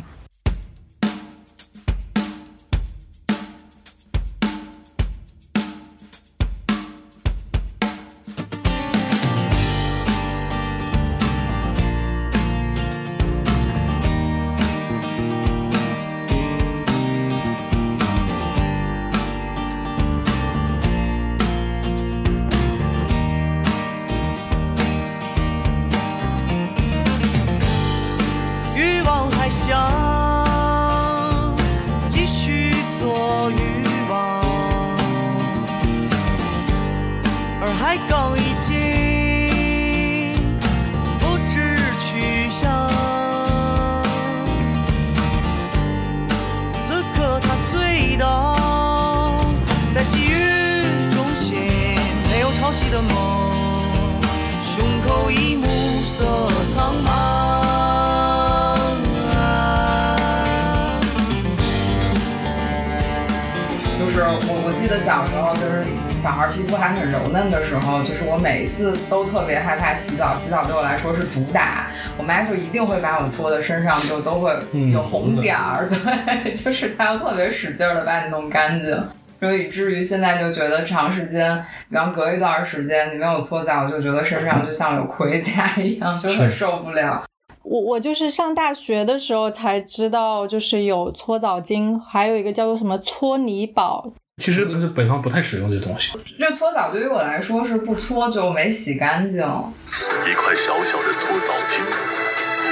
[68.78, 71.88] 次都特别害怕洗澡，洗澡对我来说是毒打。
[72.16, 74.56] 我妈就一定会把我搓的身上就都会
[74.92, 78.96] 有红点儿， 对，就是她要特别使劲的把你弄干净。
[79.40, 87.24] 所以以至于现在就觉得长时间，比方隔一段时间你没有搓澡，我就觉得身上就像有盔甲一样，就很受不了。
[87.63, 94.12] 我我就是上大学的时候才知道，就是有搓澡巾，还有一个叫做什么搓泥宝。
[94.38, 96.17] 其实是北方不太使用这东西。
[96.38, 99.39] 这搓澡对于我来说是不搓就没洗干净。
[99.39, 101.82] 一块小小的搓澡巾，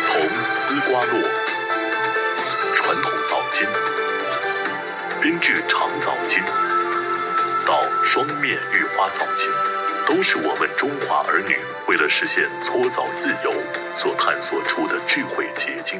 [0.01, 0.21] 从
[0.54, 1.19] 丝瓜络、
[2.75, 3.67] 传统澡巾、
[5.19, 6.39] 编制长澡巾
[7.65, 9.49] 到双面玉花澡巾，
[10.08, 13.51] 都是我们中华儿女为了实现搓澡自由
[13.95, 15.99] 所探索出的智慧结晶。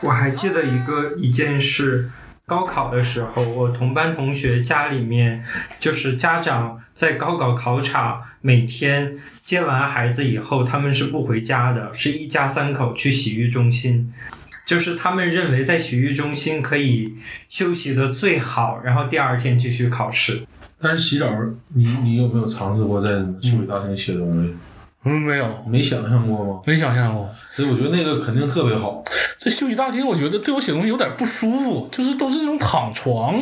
[0.00, 2.10] 我还记得一个一件事，
[2.46, 5.44] 高考的时候，我同班同学家里面
[5.78, 14.12] 就是家长在高考考场每天接完孩子以后，他们是不回家的，是一家三口去洗浴中心。
[14.64, 17.14] 就是他们认为在洗浴中心可以
[17.48, 20.46] 休息的最好，然后第二天继续考试。
[20.80, 21.28] 但是洗澡，
[21.74, 24.54] 你你有没有尝试过在休息大厅写东西？
[25.02, 26.60] 没有，没想象过吗？
[26.64, 27.28] 没想象过。
[27.50, 29.02] 所以我觉得那个肯定特别好。
[29.36, 33.34] 这休息大厅，我觉得对我写东西有点不舒服，就是都是这种躺床，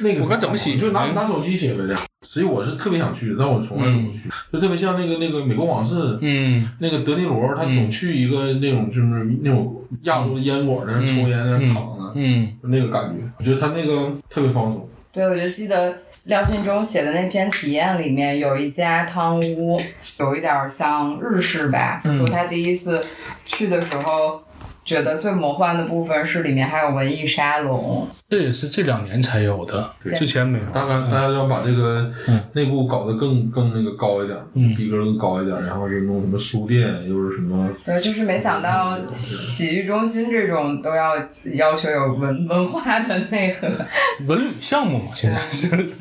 [0.00, 0.76] 那个我该怎么写？
[0.78, 2.00] 就拿拿手机写呗，这样。
[2.26, 4.30] 实际我是特别想去，但我从来都不去。
[4.50, 9.06] 就特别像那个那个美国往事，嗯，那个德尼罗，他总去一个那种就是
[9.42, 14.88] 那种亚洲的烟馆，在那抽烟，在那躺着，嗯，就那个感觉，我觉得他那个特别放松。
[15.12, 19.78] 对，我就记得廖信忠写的那篇体验里面有一家汤屋，
[20.18, 22.00] 有一点像日式吧。
[22.04, 22.98] 嗯说他第一次
[23.44, 24.42] 去的时候，
[24.84, 28.06] 觉得最魔幻的部分是里面还有文艺沙龙。
[28.28, 30.64] 这也是这两年才有的，之前没有。
[30.72, 32.12] 大概大家要把这个
[32.52, 37.68] 内部搞得更更那个高一点，嗯，逼格更高一点，然后就弄什么书店，又是什么。
[37.84, 41.16] 对，就是没想到洗洗浴中心这种都要
[41.54, 43.68] 要求有文文化的内核。
[44.26, 45.94] 文旅项目嘛，现在是。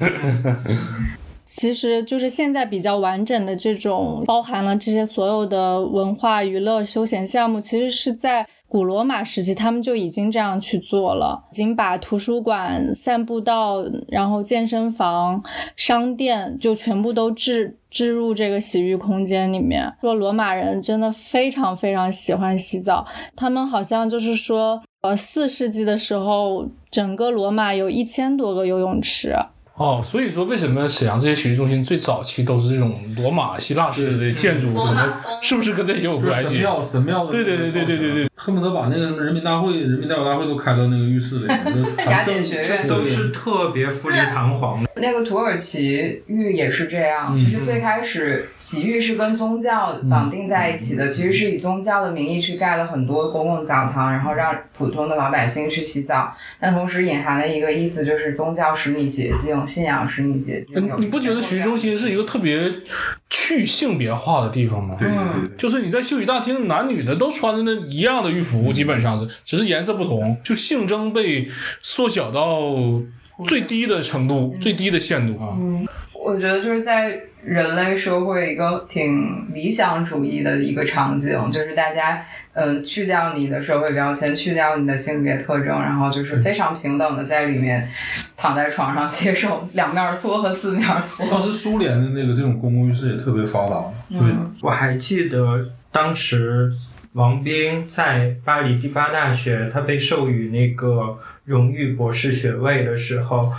[1.45, 15.43] 其实就是现在比较完整的这种包含了这些所有的文化娱乐休闲项目，其实是在古罗马时期他们就已经这样去做了，已经把图书馆、散步道、然后健身房、
[15.75, 19.93] 商店就全部都置置入这个洗浴空间里面。
[20.01, 23.05] 说罗马人真的非常非常喜欢洗澡，
[23.35, 29.35] 他们好像就是说，呃，四世纪的时候，整个罗马有一千多个游泳池。
[29.75, 34.71] 哦，所以说为什么沈阳这些洗浴中心最早期都是这种罗马希腊式的建筑？
[34.73, 36.49] 可能是不是跟这也有关系？
[36.49, 41.47] 神庙神庙的，对对对对对对对，恨不得把那个什么人民大会、人民代表大会都开到那个浴室里，
[42.07, 44.89] 雅典学院都是特别富丽堂皇的。
[44.97, 56.31] 那个土耳其浴也是这样，嗯就是最开始洗浴是跟宗教绑定在一起的，其实是以宗教的名义去盖了很多公共澡堂，然后让普通的老百姓去洗澡。
[56.59, 60.87] 但同时隐含了一个意思，就是宗教使你洁净，种信仰是你洁净。
[60.87, 62.71] 有你不觉得洗浴中心是一个特别
[63.29, 64.95] 去性别化的地方吗？
[64.99, 71.47] 对对嗯对，就是你在休息大厅，男女的都穿着那一样的浴服，基本上是，只是颜色不同，就性征被
[71.81, 72.75] 缩小到
[73.47, 75.55] 最低的程度，最低的限度啊。
[75.57, 75.87] 嗯，
[76.23, 87.87] 我觉得就是在人类社会一个挺理想主义的一个场景，就是大家嗯、呃去掉你的社会标签，去掉你的性别特征，然后就是非常平等的在里面
[88.37, 91.25] 躺在床上接受两面搓和四面搓。
[91.29, 96.71] 当时苏联的那个这种公共浴室也特别发达，对，嗯我还记得当时
[97.13, 103.51] 王斌在巴黎第八大学，他被授予那个荣誉博士学位的时候，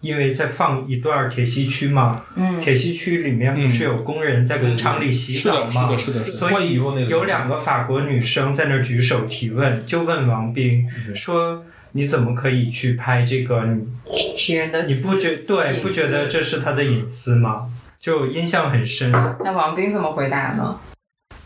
[0.00, 5.88] 因为在放一段铁西区嘛，嗯铁西区里面不是有工人在工厂里洗澡吗？
[5.90, 6.74] 嗯是的是的是的所以
[7.08, 13.64] 有两个法国女生在那儿举手提问，就问王斌说：“你怎么可以去拍这个？
[13.66, 17.66] 你别人的你不觉对不觉得这是他的隐私吗？”
[18.00, 19.10] 就印象很深。
[19.12, 20.80] 那王斌怎么回答呢？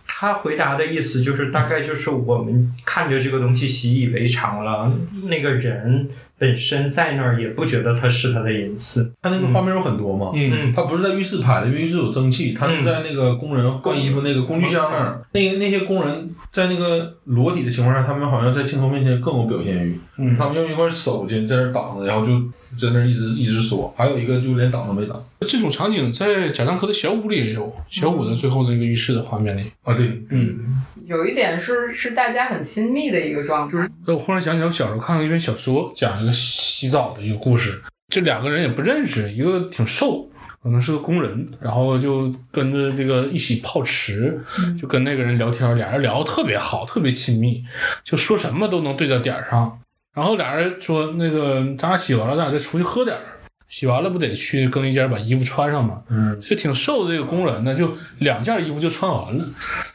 [0.06, 4.92] 他回答的意思就是，大概就是我们看着这个东西习以为常了，
[5.24, 6.08] 那个人
[6.38, 9.12] 本身在那儿也不觉得他是他的隐私。
[9.22, 20.36] 他那个画面有很多嘛，嗯，他不是在浴室拍的，因为浴室有蒸汽，他是在那个工人换衣服那个工具箱那儿，那个那些工人在那个裸体的情况下，他们好像在镜头面前更有表现欲，嗯。
[20.36, 22.40] 他们用一块手巾在那儿挡着，然后就
[22.76, 25.24] 在那儿一直一直说，还有一个就连挡都没挡。
[25.46, 29.62] 这种场景在贾樟柯的小五里也有，小五的最后的那个浴室的画面里。
[29.82, 33.72] 啊，对，嗯，有一点是是大家很亲密的一个状态。
[33.72, 37.80] 就是我忽然想起来，我小时候看过一篇小说，讲一个洗澡的一个故事。
[38.08, 40.28] 这两个人也不认识，一个挺瘦，
[40.62, 44.38] 可能是个工人，然后就跟着这个一起泡池，
[44.80, 47.62] 就跟那个人聊天，俩人聊得特别好，特别亲密，
[48.04, 49.80] 就说什么都能对到点儿上。
[50.14, 53.22] 然后俩人说：“那个咱俩洗完了，咱俩再出去喝点儿。
[53.66, 59.44] 洗完了不得去更衣间把衣服穿上吗？”嗯，这挺瘦的这个工人呢，就两件衣服就穿完了，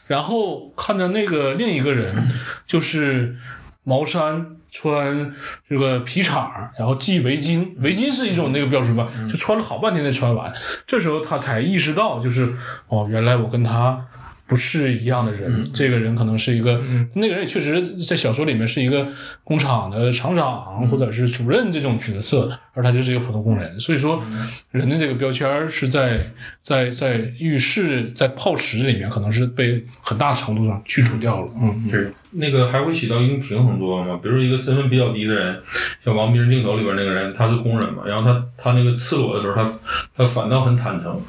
[0.08, 2.14] 然后看着那个另一个人，
[2.66, 3.34] 就是
[3.84, 5.32] 毛衫穿
[5.68, 10.52] 这个皮厂，然后系围巾，围巾是一种那个标准吧，就穿了好半天才穿完。
[10.86, 12.54] 这时候他才意识到，就是
[12.88, 14.06] 哦，原来我跟他。
[14.46, 16.82] 不是一样的人，这个人可能是一个，
[17.14, 19.06] 那个人也确实在小说里面是一个
[19.44, 23.78] 工厂的厂长或者是主任这种角色，而他就是一个普通工人。
[23.78, 24.20] 所以说，
[24.72, 26.18] 人的这个标签儿是在
[26.62, 31.52] 在在浴室在泡池里面，可能是被很大程度上去除掉了。
[31.54, 34.18] 嗯，对，那个还会起到一定平衡作用吗？
[34.22, 35.60] 比如说一个身份比较低的人，
[36.04, 39.72] 像王斌镜头里边那个人，他是工人嘛，然后他他那个赤裸的时候，他
[40.16, 41.20] 他反倒很坦诚，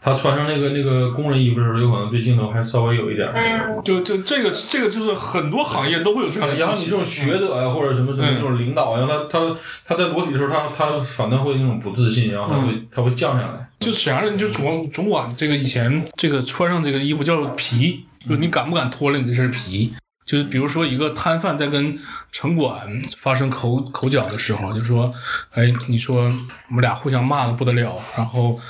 [0.00, 3.82] 他穿上那个那个工人衣服的时候，有可能对镜头还稍微有一点儿那个。
[3.82, 6.56] 就就这个这个就是很多行业都会有这样的。
[6.56, 9.56] 然后你这种学者呀、或者什么什么这种领导，然后他他
[9.86, 13.68] 他在裸体的时候，他他反倒会那种不自信，然后他会、他会降下来。
[13.78, 19.92] 就沈阳人就总总管这个以前这个穿上这个衣服叫皮，就你敢不敢脱了你这身皮？
[20.28, 21.98] 就是比如说一个摊贩在跟
[22.30, 25.10] 城管发生口口角的时候，就说，
[25.52, 26.24] 哎，你说
[26.68, 28.60] 我们俩互相骂的不得了，然后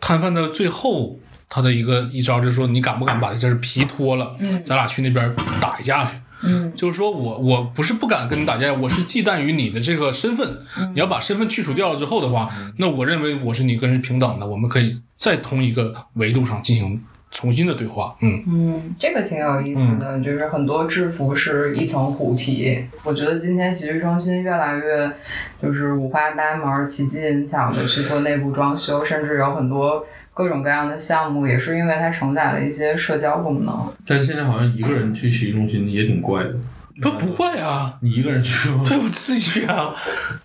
[0.00, 4.34] 摊贩的最后他的一个一招就是说，你敢不敢把这身皮脱了？
[4.40, 6.18] 嗯咱俩去那边打一架去。
[6.46, 10.58] 嗯就是说我我不是不敢跟你打架，我是忌惮于你的这个身份。
[10.94, 17.02] 你要把身份去除掉了之后的话，那我认为我是你跟人平等的，我们可以在同一个维度上进行
[17.34, 18.16] 重新的对话。
[18.22, 22.86] 嗯嗯，这个挺有意思的，就是很多制服是一层虎皮。
[23.02, 25.12] 我觉得今天洗浴中心越来越
[25.60, 33.92] 就是五花八门、奇技淫巧的去做内部装修，甚至有很多各种各样的项目，也是因为它承载了一些社交功能。
[34.06, 36.54] 但现在好像一个人去洗浴中心也挺怪的。
[37.02, 38.84] 不不怪啊，你一个人去吗？
[38.86, 39.92] 对我自己去啊，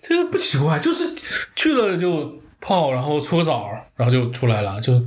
[0.02, 1.04] 这个不奇怪，就是
[1.56, 5.00] 去了就泡，然后搓个澡，然后就出来了，就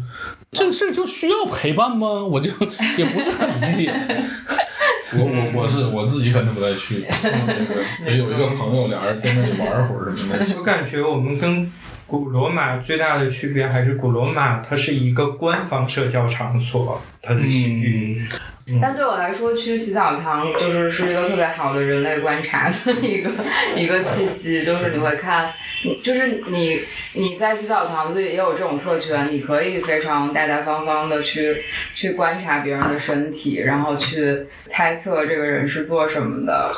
[0.53, 2.07] 这个事儿就需要陪伴吗？
[2.23, 2.51] 我就
[2.99, 3.93] 也不是很理解。
[5.15, 10.47] 我我我是我自己肯定不带去， 那个也有一个朋友，俩人在那里玩会儿什么的。
[10.59, 11.71] 我感觉我们跟
[12.07, 18.21] 古罗马最大的区别还是古罗马它是一个官方社交场所，它的洗
[18.67, 18.79] 浴。
[18.81, 23.31] 但对我来说，去洗澡堂就是是一个特别好的人类观察的一个
[23.77, 25.51] 一个契机，就是你会看，
[25.85, 26.81] 你就是你
[27.15, 31.57] 你在洗澡堂子里也有这种特权，你可以非常大大方方的去
[31.95, 36.71] 去观察别人的身体，然后去猜测这个人是做什么的。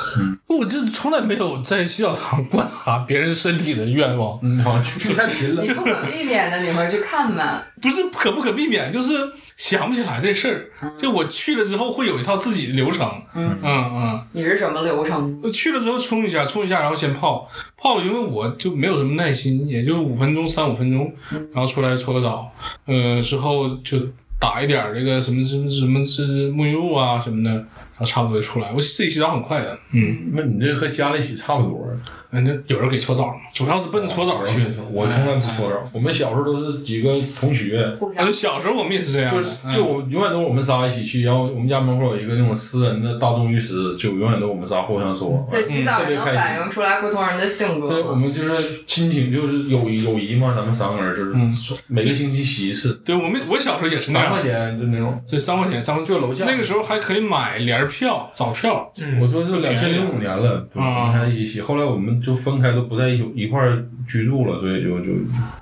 [0.46, 4.38] 我就从来没有在洗澡堂观察别人身体的愿望。
[4.42, 5.68] 嗯，去去太频了你。
[5.72, 7.62] 不可避免的你会去看嘛？
[7.84, 9.12] 不是可不可避免，就是
[9.58, 10.96] 想不起来这事儿。
[10.96, 13.06] 就我去了之后会有一套自己的流程。
[13.34, 14.26] 嗯嗯嗯。
[14.32, 15.52] 你是什么流程？
[15.52, 21.12] 去了之后冲一下，冲一下，然后先泡泡，因为我就没有什么耐心，也就五分钟三五分钟，
[21.52, 22.50] 然后出来搓个澡，
[22.86, 23.98] 呃，之后就
[24.40, 27.66] 打一点儿这个什么什么什么是沐浴露啊什么的，
[27.96, 28.72] 然后差不多就出来。
[28.72, 31.86] 我自己洗澡很快的，嗯，那你这和家里洗差不多。
[32.30, 33.34] 嗯，那有人给搓澡吗？
[33.54, 34.70] 主要是奔搓澡去的。
[34.90, 46.40] 我从来不搓澡，我们小时候都是几个同学，啊，小时候我们也是这样的，就是就我永远都是我们仨一起去，然后我们家门口有一个那种私人的大众浴室，就永远都我们仨互相搓，对，洗澡特别也能开心。
[46.40, 48.14] 反映出来不同人的性格对，我。
[48.14, 55.22] 们就是亲情，就是友谊友谊嘛，咱们三个人就是每个星期洗一次，对我们我小时候也是那样三块钱就那种。
[55.26, 58.92] 这三块钱，三块就楼下那个时候还可以买帘票、早票。
[59.20, 61.00] 我说就两千零五年了，对啊。
[61.00, 65.12] 我们还一起，后来我们就分开，都不在一一块儿居住了，所以就就。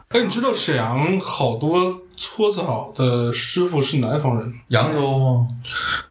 [0.08, 5.48] 哎，你知道沈阳好多搓澡的师傅是南方人，扬州吗？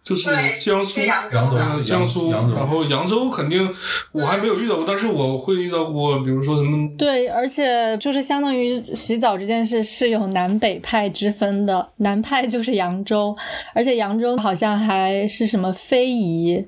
[0.03, 3.73] 就是江苏、扬州嗯江苏，然后扬州肯定
[4.11, 13.33] 我还没有遇到过，但是我会遇到过，比如说什么对，而且就是相当于洗澡这件事是有南北派之分的，南派就是扬州，
[13.73, 16.65] 而且扬州好像还是什么非遗，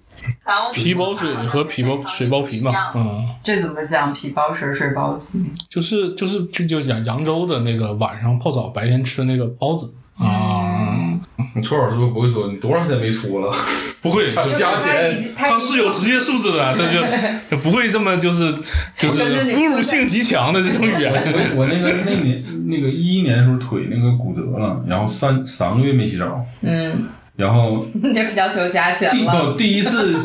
[0.74, 4.14] 皮包水和皮包水包皮嘛，嗯，这怎么讲？
[4.14, 5.40] 皮包水，水包皮。
[5.70, 11.20] 就是就是就就讲扬州的那个晚上泡澡，白天吃的那个包子啊，
[11.56, 13.52] 你搓澡是不是不会说你多长时间没搓了？
[14.04, 18.54] 不会加钱，他是有职业素质的， 他就不会这么就是
[18.98, 21.12] 就是侮辱性极强的这种语言。
[21.56, 29.52] 我我那个那年那个一一年的时候腿那个骨折了，然后三三个月没洗澡，嗯，然后你这要求加钱第了。
[29.52, 30.16] 不第一次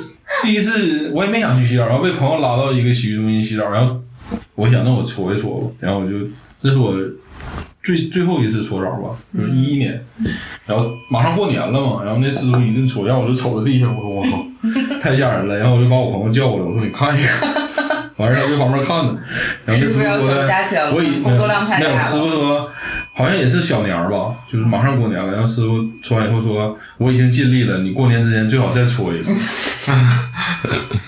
[0.43, 4.01] 第一次我也没想去洗澡，然后被朋友拉到一个洗浴中心洗澡，然后
[4.55, 6.27] 我想那我搓一搓吧，然后我就
[6.63, 6.95] 这是我
[7.83, 10.05] 最最后一次搓澡吧，就是一一年，
[10.67, 17.68] 然后马上过年了嘛，然后那师傅一顿搓，然后我就瞅着地下，我说我靠，太吓人了，然后我就把我朋友叫过来，我说你看一看。
[18.19, 19.17] 完事儿他就旁边看着，
[19.65, 22.71] 然后那师傅说我已工作量太没有，大了师傅说
[23.15, 29.33] 好像也是小年儿吧，就是马上过年了，然后师傅搓完以后说我已经尽力了，你过年之前最好再搓一次。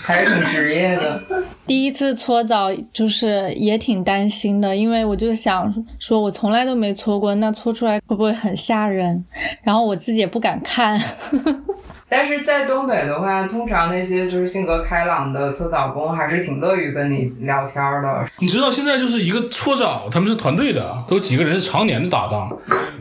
[0.03, 1.23] 还是挺职业的。
[1.71, 9.25] 第一次搓澡就是也挺担心的，因为我就想说，我从来都没搓过，那搓出来会不会很吓人？
[9.63, 11.01] 然后我自己也不敢看。
[12.13, 18.27] 但是在东北的话，通常那些就是性格开朗的搓澡工还是挺乐于跟你聊天的。
[18.41, 22.51] 你知道现在就是一个搓澡，他们是团队的，都几个人是常年的搭档。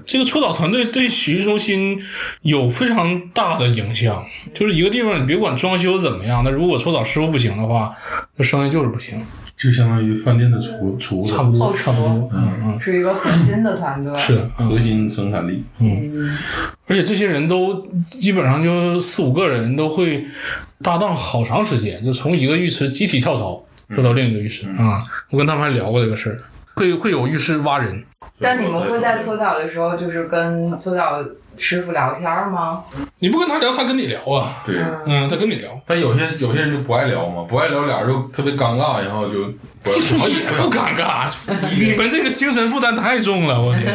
[0.06, 2.00] 这个搓澡团队对洗浴中心
[2.44, 4.24] 有非常大的影响。
[4.54, 7.92] 就是一个地方，你别管装修怎么样，那如果搓澡师傅不行的话，
[8.36, 9.20] 那生意就是不行。
[9.58, 14.18] 就相当于饭店的厨厨子，差不多，差不多，嗯嗯， 是一个核心的团队。
[14.18, 15.62] 是核心生产力。
[15.80, 16.10] 嗯，
[16.88, 20.26] 而且这些人都基本上就四五个人都会
[20.82, 23.62] 搭档好长时间，就从一个浴池集体跳槽
[23.94, 25.04] 跳到另一个浴池啊。
[25.30, 26.40] 我跟他们还聊过这个事儿，
[26.76, 28.02] 会会有浴室挖人。
[28.40, 31.22] 但你们会在搓澡的时候，就是跟搓澡
[31.60, 32.84] 师傅聊天吗？
[33.20, 34.64] 你不跟他聊，他跟你聊啊。
[34.66, 35.70] 对，嗯，他跟你聊。
[35.86, 39.44] 但有些有些人就不爱聊嘛，不爱聊，俩人就特别尴尬，然后就
[39.84, 41.28] 不爱也 不尴尬，
[41.78, 43.94] 你们这个精神负担太重了，我天，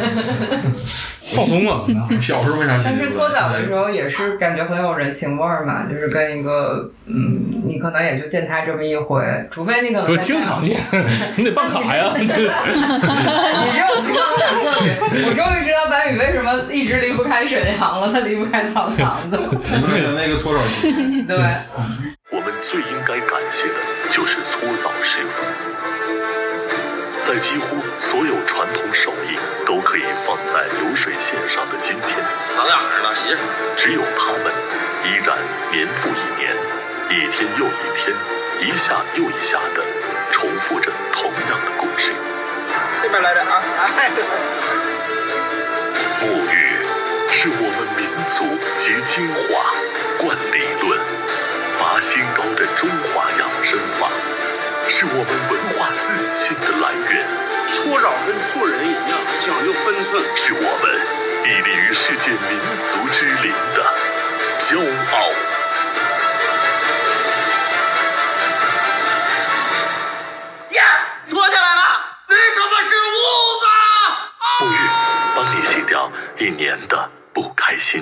[1.33, 1.83] 放松了。
[2.21, 10.77] 小时候为啥但是搓澡的时候也是感觉很有人情味儿嘛，就是跟一个嗯，你可能也就见他这么一回，除非你可能我经常见，
[11.35, 12.13] 你得办卡呀。
[12.15, 12.45] 你这种
[14.01, 15.25] 情况很特别。
[15.25, 19.37] 我终于知道白宇为什么一直离不开沈阳了，他离不开澡堂子。
[19.87, 20.91] 对的那个搓澡机。
[21.23, 21.37] 对，
[22.31, 23.75] 我们最应该感谢的
[24.11, 25.41] 就是搓澡师傅，
[27.21, 32.19] 在几乎所有传统手艺都可以放在流水线上的今天，
[32.57, 33.39] 哪哪儿呢，媳妇？
[33.77, 34.51] 只有他们
[35.07, 35.37] 依然
[35.71, 36.51] 年复一年，
[37.09, 38.13] 一天又一天，
[38.59, 39.81] 一下又一下的
[40.29, 42.11] 重复着同样的故事。
[43.01, 43.63] 这边来点啊！
[43.97, 44.11] 哎，
[46.21, 46.54] 沐浴
[47.37, 49.43] 是我们民族及精华、
[50.17, 50.97] 灌理论、
[51.77, 54.07] 拔新高的中华养生法，
[54.87, 57.27] 是我们文化自信的来源。
[57.73, 60.23] 搓澡跟做人一样，讲究分寸。
[60.33, 60.89] 是我们
[61.43, 62.39] 屹立于世界民
[62.87, 63.83] 族之林的
[64.57, 65.15] 骄傲。
[70.71, 70.81] 耶，
[71.27, 71.83] 搓下来了！
[72.29, 73.13] 你他妈是痦
[73.59, 73.65] 子！
[74.61, 74.75] 沐浴
[75.35, 78.01] 帮你洗掉一年的不开心。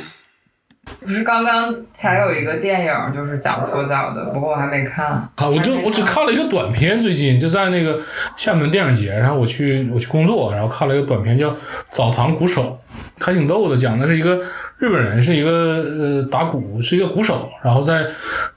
[1.00, 5.08] 不是刚刚才有一个电影就是讲搓澡的，不过我还没看。
[5.08, 8.02] 啊，我就我只看了一个短片，最近就在那个
[8.36, 11.52] 厦门电影节，然后我去我去工作，然后看了一个短片叫
[11.90, 12.78] 《澡堂鼓手》，
[13.20, 14.39] 还挺逗的，讲的是一个
[14.78, 18.06] 日本人，是一个呃打鼓，是一个鼓手，然后在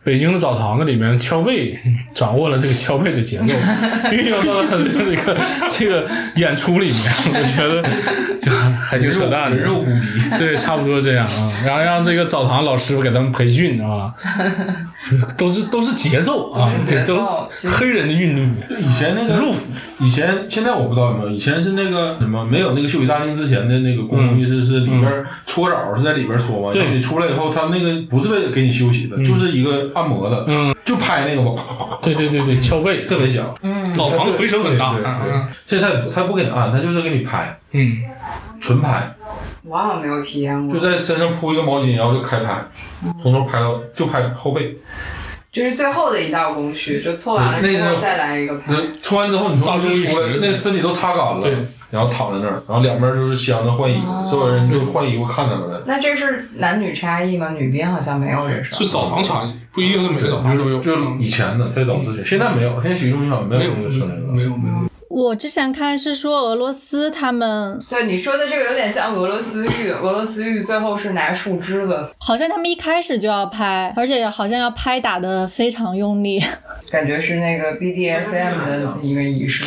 [0.02, 1.78] 北京的澡堂子里面敲背，
[2.14, 3.44] 掌握了这个敲背的节奏，
[4.10, 7.82] 运用到了他的这个这个演出里面，我觉得
[8.40, 10.08] 就还还挺扯淡的，人肉攻击，
[10.38, 14.12] 对，差不多这样啊，然后让这个澡堂老师傅给他们培训啊，
[15.38, 17.16] 都是都是节奏啊，这都
[17.54, 18.50] 是黑人的韵律。
[18.80, 19.54] 以前那个
[20.00, 26.90] 以前现在我不知道有没有，以前是那个什么没有那个休息大厅之前的那个公共浴室是里边搓澡是在里边搓嘛，对。
[26.90, 33.92] 你出来以后，他那个不是为了给你休息的，就是一个按摩的，嗯，就拍那个嘛，啪啪啪啪对对对对，敲背特别响，嗯。
[33.92, 35.48] 澡堂的回声很大对对对嗯。
[35.66, 37.96] 现在他不他不给你按，他就是给你拍，嗯，
[38.60, 39.14] 纯拍，
[39.64, 40.80] 我好像没有体验过就。
[40.80, 42.62] 在身上铺一个毛巾，然后就开拍，
[43.22, 44.76] 从头拍到就拍后背。
[45.52, 48.74] 就是最后的一道工序，就搓完了之后对那个再来一个拍。
[49.02, 51.56] 搓完之后，你从浴出来，那身体都擦干了对，
[51.90, 55.82] 然后躺在那儿，然后两边就是箱子换衣哦服，所有人就换衣服看他们了。
[55.86, 57.50] 那这是男女差异吗？
[57.50, 58.78] 女兵好像没有这事儿。
[58.78, 60.80] 是澡堂差异，不一定是每个澡堂都有。
[60.80, 64.32] 就以前的，在早之前，现在没有，现在洗浴中心好像没有那个说那个。
[64.32, 64.88] 没有没有。
[65.08, 76.42] 我之前看是说俄罗斯他们对你说的这个有点像俄罗斯浴，俄罗斯浴最后是拿树枝子，好像他们一开始就要拍，而且好像要拍打的非常用力。
[76.90, 79.64] 感觉是那个 BDSM 的一个仪式。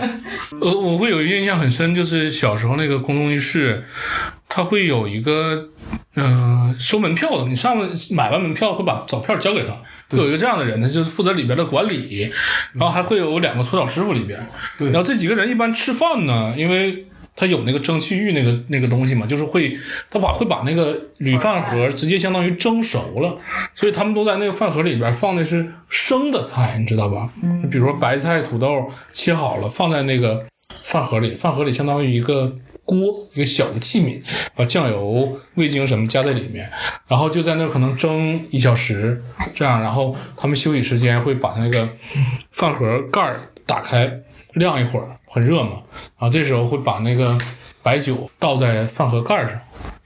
[0.60, 3.84] 呃，我会有一个印象很深，就是小时候那个公共浴室，
[4.48, 5.68] 它会有一个
[6.14, 9.74] 呃收门票的，你上面买完门票会把澡票交给他。
[10.12, 12.30] 会有一个这样的人，他就是负责里边的管理，
[12.74, 14.38] 然后还会有两个搓澡师傅里边，
[14.78, 19.74] 然后这几个人一般吃饭呢，因为他有那个蒸汽浴那个那个东西嘛，就是会
[20.10, 23.38] 他把会把那个铝饭盒直接相当于蒸熟了，
[23.74, 27.30] 所以他们都在那个饭盒里边放的是生的菜，你知道吧？
[27.42, 27.68] 嗯？
[27.70, 30.44] 比如说白菜、土豆切好了放在那个
[30.82, 32.54] 饭盒里，饭盒里相当于一个
[32.84, 32.98] 锅，
[33.34, 34.20] 一个小的器皿，
[34.54, 36.68] 把酱油、味精什么加在里面，
[37.06, 39.22] 然后就在那儿可能蒸一小时，
[39.54, 41.88] 这样，然后他们休息时间会把那个
[42.50, 44.20] 饭盒盖儿打开
[44.54, 45.82] 晾一会儿，很热嘛，
[46.18, 47.38] 然后这时候会把那个
[47.82, 49.58] 白酒倒在饭盒盖上，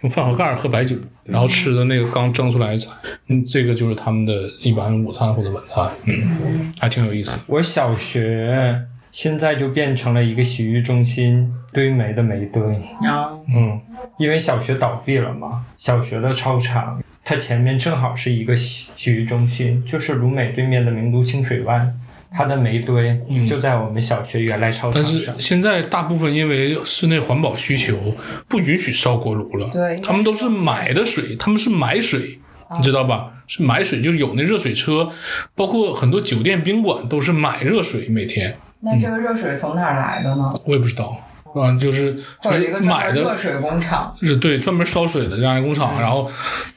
[0.03, 2.91] 用饭盒盖喝白酒，然后吃的那个刚蒸出来的菜，
[3.29, 7.39] 嗯，这个就是他们的一般午餐或者晚餐，嗯，还挺有意思。
[7.47, 8.81] 我小学
[9.17, 12.63] 现在就变成了一个洗浴中心堆煤的煤堆，
[13.09, 13.81] 啊，嗯，
[14.19, 21.99] 因为小学倒闭了嘛，小学的操场它前面正好是一个洗洗浴中心，就是鲁美对面的名都清水湾，
[22.31, 25.33] 它的煤堆就在我们小学原来操场但是。
[25.39, 28.15] 现在大部分因为室内环保需求，
[28.47, 29.71] 不允许烧锅炉了。
[29.73, 32.39] 对他们都是买的水，他们是买水，
[32.77, 33.33] 你知道吧？
[33.47, 35.09] 是买水，就是有那热水车，
[35.55, 40.51] 包括很多酒店宾馆都是买热水，每天那这个热水从哪儿来的呢？
[40.65, 41.17] 我也不知道。
[41.55, 42.13] 啊，就是
[42.43, 44.15] 就是或者一个专买的门热水工厂。
[44.21, 46.31] 是对专门烧水的这样一个工厂，然后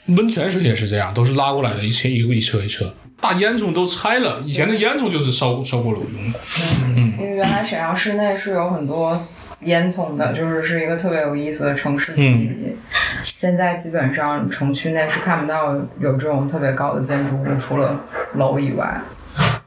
[0.08, 2.94] 温泉水也是这样，都是拉过来的，一车一个一车一车。
[3.20, 6.40] 大烟囱都拆了，以前的烟囱就是烧烧锅炉用的。
[6.86, 9.22] 嗯因为原来沈阳市内是有很多
[9.64, 12.50] 烟囱的，就是是一个特别有意思的城市记忆。
[13.26, 18.00] 现在基本上城区内是看不到有这种特别高的建筑物，除了
[18.36, 19.02] 楼以外。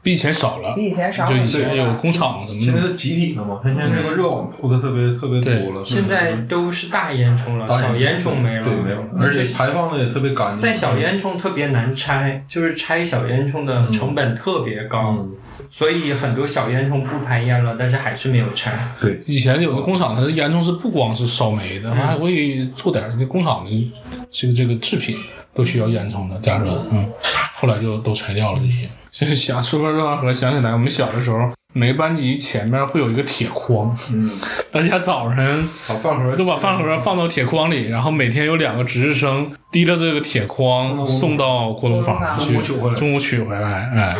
[0.03, 2.65] 比以前少了，比以前少就以前有工厂什么的。
[2.65, 5.83] 现在是集体的嘛，现在这个热网铺的特别特别多了。
[5.85, 8.65] 现在都是大烟囱了，小烟囱没了。
[8.65, 10.59] 对，没有了，而且排放的也特别干净。
[10.61, 15.31] 但小烟囱特别难拆，就是拆小烟囱的成本特别高，嗯
[15.69, 18.77] 所以很多小烟囱不排烟了，但是还是没有拆。
[19.01, 23.91] 对， 以前有的工厂，它的烟囱是不光是烧煤的，它还会做点儿这工厂的
[24.29, 25.15] 这个这个制品
[25.51, 27.11] 都需要烟囱的加热，嗯，
[27.53, 28.89] 后来就都拆掉了这些。
[29.11, 34.31] 现在想说说热饭盒，想起来我们小的时候，每个班级前面会有一个铁筐，嗯，
[34.71, 44.17] 大家早晨把饭盒都把饭盒放到铁筐里，然后每天有两个值日生提着这个铁筐送到锅炉房去，中午取回来中午取回来，哎，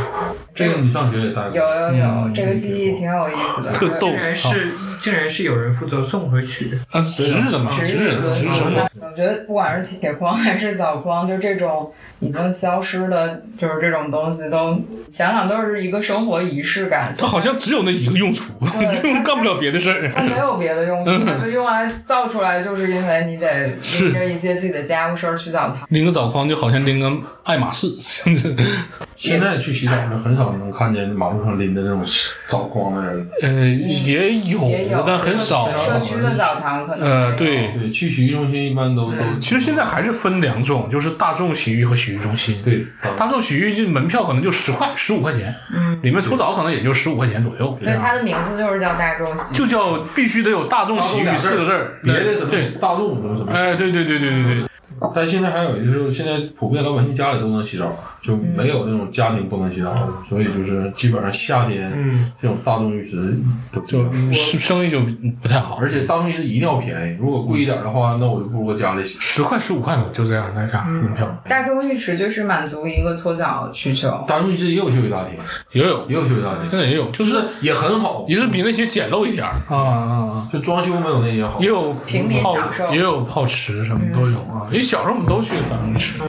[0.54, 1.52] 这个你上学也带过？
[1.56, 3.72] 有有有，嗯这个记忆挺有意思的。
[3.72, 11.92] 特逗是竟然是有人负责送回去，啊，值日的嘛，值日的值日生嘛，我觉得不管是铁筐还是澡筐，就这种
[12.22, 17.14] 已经消失的，就是这种东西都种想想都是一个生活仪式感。
[17.18, 18.54] 它好像只有那一个用处，
[19.04, 20.38] 用干不了别的事儿它没。
[20.38, 25.80] 有别的用处，它用来造出来，就是因为你得拎着一些自己的家务事儿去澡堂。
[25.90, 27.12] 拎个澡筐就好像拎个
[27.44, 28.56] 爱马仕，甚至
[29.18, 32.02] 现在去洗澡的很少能看见马路上拎的那种
[32.46, 33.28] 澡筐的人。
[33.42, 35.70] 呃也有也有，但很少。
[35.78, 39.18] 社区的澡堂可能呃，对对，去洗浴中心一般都都。
[39.40, 42.62] 其实现在还是分两种，就是大众洗浴和洗浴中心。
[42.64, 42.86] 对，
[43.16, 53.52] 大众洗浴就门票可能就十块、十五块钱，嗯，里面搓澡可能也就十五块钱左右，所以它的名字就是叫大众洗浴，就叫必须得有大众洗浴四个字儿，别的什么对大众什么什么。
[53.52, 54.66] 哎，对对对对对对。
[55.14, 57.94] 但现在还有就是，现在普遍老百姓家里都能洗澡，
[58.24, 63.38] 就没有那种家庭不能洗澡的，所以就是基本上夏天，嗯，这种大众浴池
[63.74, 65.02] 就就生生意就
[65.42, 65.78] 不太好。
[65.82, 69.18] 而且大众浴池一定要便宜，如果贵一点的话，那我就不如搁家里洗。
[69.20, 71.28] 十块十五块就这样，那啥门票。
[71.50, 74.10] 大众浴池就是满足一个搓澡需求。
[74.26, 75.34] 大众浴池也有休息大厅，
[75.74, 84.64] 也有也有休息大厅，现在也有，就是也很好，也是比那些简陋一点儿啊啊啊，就装修没有那些好，也有平民泡享受也有泡池什么都有啊。
[84.68, 86.22] 因为小时候我们都去大众浴池。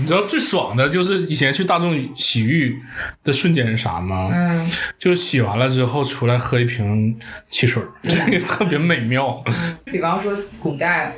[0.00, 2.80] 你知道最爽的就是以前去大众洗浴
[3.22, 4.30] 的瞬间是啥吗？
[4.32, 4.66] 嗯，
[4.98, 7.14] 就洗完了之后出来喝一瓶
[7.50, 9.44] 汽水，这 个特别美妙。
[9.84, 11.12] 比方说古代，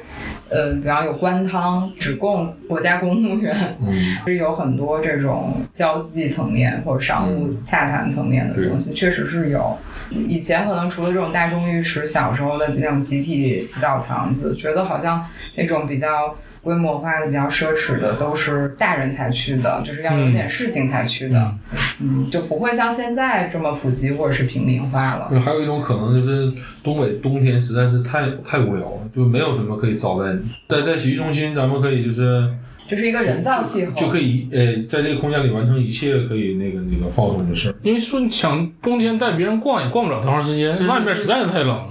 [0.49, 3.95] 呃，比方有官汤只供国家公务员，嗯，
[4.27, 9.79] 是有很多这种交际层面或者商务洽谈层面的东西，确实是有。
[10.11, 15.25] 以前可能除了这种大众浴池，小时候的这种集体洗澡堂子，觉得好像
[15.55, 16.37] 那种比较。
[16.63, 21.55] 规模化的、比较奢侈的，都是大人才去的，就是要有点事情才去的，
[22.01, 25.27] 嗯，就不会像现在这么普及或者是平民化了。
[25.29, 26.53] 对，还有一种可能就是
[26.83, 30.41] 东北冬天实在是太太无聊了，就没有什么可以招待你。
[30.69, 32.49] 在在洗浴中心，咱们可以就是。
[32.91, 37.75] 就是一个人造气候，就可以呃，在这个空间里完成一切可以那个那个放松的事儿。
[37.81, 41.89] 因为说你想冬天带别人逛也逛不了多长时间，外面实在是太冷了。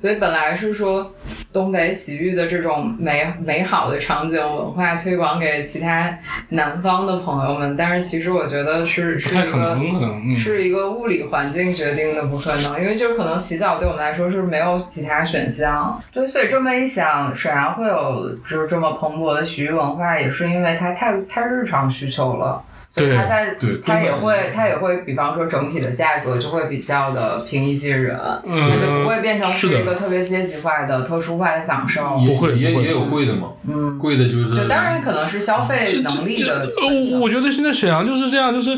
[0.00, 1.14] 所以本来是说
[1.52, 6.16] 东北洗浴的这种美美好的场景文化推广给其他
[6.50, 16.00] 南方的朋友们，但是其实我觉得是是一个、嗯、是一个物理环境决定的不可能，因为就是可能洗澡对我们来说是没有其他选项。
[16.12, 22.62] 对，所以这么一想，沈阳会有就是这么蓬勃的洗浴文化，也是因为它太太日常需求了。
[22.96, 32.18] 对，它在对它也会它也会，比方说整体的价格就会比较的平易近人，嗯，它就不会变成是一个特别阶级化的、特殊化的享受。
[32.24, 34.56] 不会，也也有贵的嘛，嗯，贵的就是。
[34.56, 36.62] 就当然可能是消费能力的。
[36.80, 38.70] 呃，我觉得现在沈阳就是这样，就是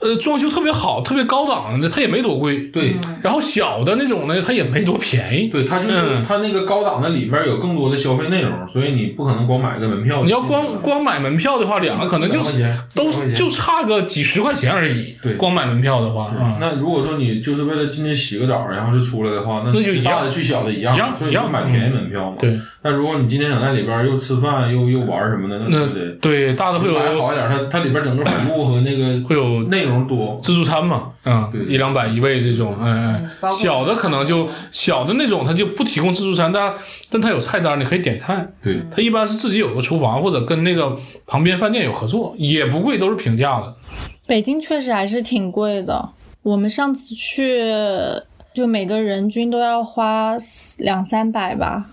[0.00, 2.68] 呃，装修特别好、特别高档的，它也没多贵。
[2.68, 5.48] 对，然后小的那种呢，它也没多便宜。
[5.48, 10.22] 对，它就是它那个高档的里边有更多的消费内容，所以你不可能光买个门票。
[10.22, 15.16] 你要光光买门票的话，两个可能就是都就差个几十块钱而已。
[15.20, 22.36] 对，光买门票的话，嗯，那如果说你就是为了进去洗个澡，然后就出来的话，那那就一样大的去小的一样，一样所以你买便宜门票嘛。
[22.38, 22.56] 对。
[22.88, 36.72] 那如果你今天想在里边又吃饭又又玩什么的，那对对大的会有买好一点，它它里边整个服务和那个会有内容多，自助餐嘛，啊、对一两百一位这种，嗯嗯，小的可能就小的那种，它就不提供自助餐，但
[37.10, 38.46] 但它有菜单，你可以点菜。
[38.62, 43.74] 对，它一般是自己有个厨房，或者跟那个旁边饭店有合作，也不贵，都是平价的。
[44.26, 46.10] 北京确实还是挺贵的，
[46.42, 47.62] 我们上次去
[48.54, 50.36] 就每个人均都要花
[50.78, 51.84] 两三百吧。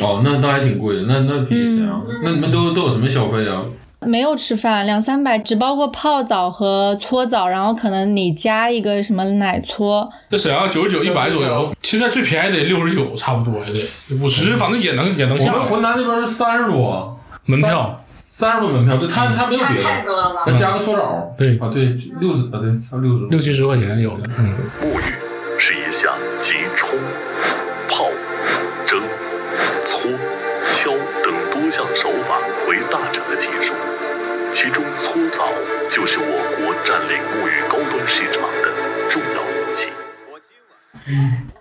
[0.00, 3.62] 哦，那那还挺贵的，那那比沈阳，嗯那你们都都有什么消费啊？
[4.00, 10.08] 没有吃饭，两三百只包括泡澡和搓澡，然后可能你加一个什么奶搓。
[10.30, 13.88] 在沈阳九十九、一百左右，现在最便宜得六十九，差不多也得
[14.22, 15.50] 五十，反正也能也能下。
[15.50, 20.04] 我们浑南那边是三十多门票，三十多门票，对，他他没有别的，
[20.46, 24.56] 那加个搓澡，对啊，对，六十啊，对，差六十，六七十块钱有的，嗯。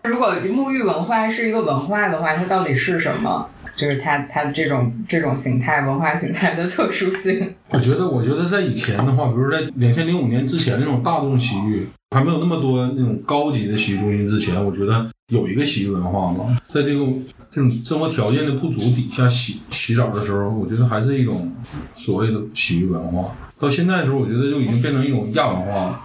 [0.06, 3.50] 如果沐浴文化是一个文化的话，它到底是什么？
[3.76, 7.54] 就是它它这种这种形态文化形态的特殊性。
[7.72, 11.86] 我觉得，我觉得在以前的话，比如在两千零五年之前那种大众洗浴，
[12.16, 21.52] 还没有那么多那种高级的洗浴中心之前，我觉得有一个洗浴文化嘛，在这种这种生活条件的不足底下洗洗澡的时候，我觉得还是一种
[21.94, 23.36] 所谓的洗浴文化。
[23.60, 26.02] 到现在的时候，我觉得就已经变成一种亚文化了。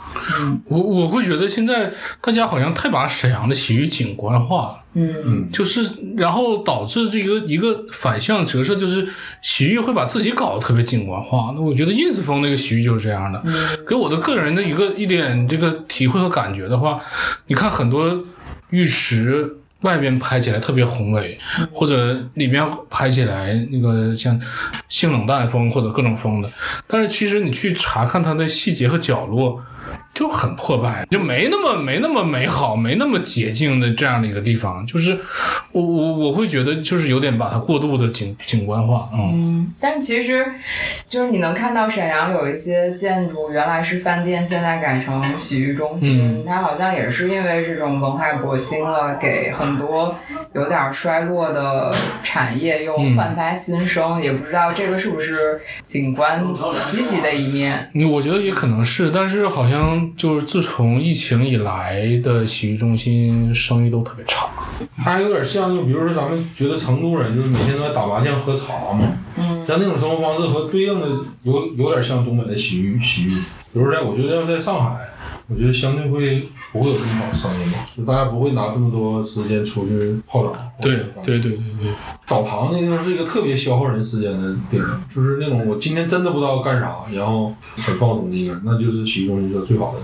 [0.67, 4.77] 我我会觉得现在大家好像太把沈阳的洗浴景观化了。
[4.93, 9.07] 嗯，就是，然后导致这个一个反向折射，就是
[9.43, 11.53] 洗浴会把自己搞得特别景观化。
[11.55, 13.43] 那我觉得 ins 风那个洗浴就是这样的。
[13.89, 17.01] 给我的个人的一个一点这个体会和感觉的话，
[17.47, 18.25] 你看很多
[18.71, 21.39] 浴池外边拍起来特别宏伟，
[21.73, 24.41] 或者里面拍起来那个像
[24.89, 26.53] 性冷淡风或者各种风的，
[26.87, 29.63] 但是其实你去查看它的细节和角落。
[30.13, 35.19] 就很破败，就没那么没那么美好，没那么洁净的这样的一个地方，就是
[35.73, 40.45] 我我我会觉得就是有点把它过度的景景观化，嗯，嗯，但是其实
[41.09, 46.45] 就是你能看到沈阳有一些建筑原来是饭店，现在改成洗浴中心，嗯。
[46.47, 50.15] 它好像也是因为这种文化革新了，给很多
[50.55, 53.17] 有点衰落的产业又嗯。
[53.17, 56.45] 焕发新生，也不知道这个是不是景观
[56.89, 57.91] 积极的一面。
[57.95, 64.49] 嗯我觉得也可能是，但是好像就是自从疫情以来的洗浴中心生意都特别差，
[64.97, 71.07] 它还有点像，就比如说咱们觉得成都人就是每天都在打麻将喝茶嘛，嗯，像那种生活方式和对应的
[71.43, 73.35] 有有点像东北的洗浴洗浴。
[73.73, 74.99] 比如说在我觉得要在上海，
[75.47, 80.57] 我觉得相对会不会有这么好生意嘛，就大家不会拿这么多时间出去泡澡。
[80.81, 81.93] 对对对对对，
[82.27, 90.01] 澡堂那地方是一个特别消耗人时间的地儿，就是那种我今天真的不知道干啥，然后很放松的一个人，那就是洗浴中心是最好的。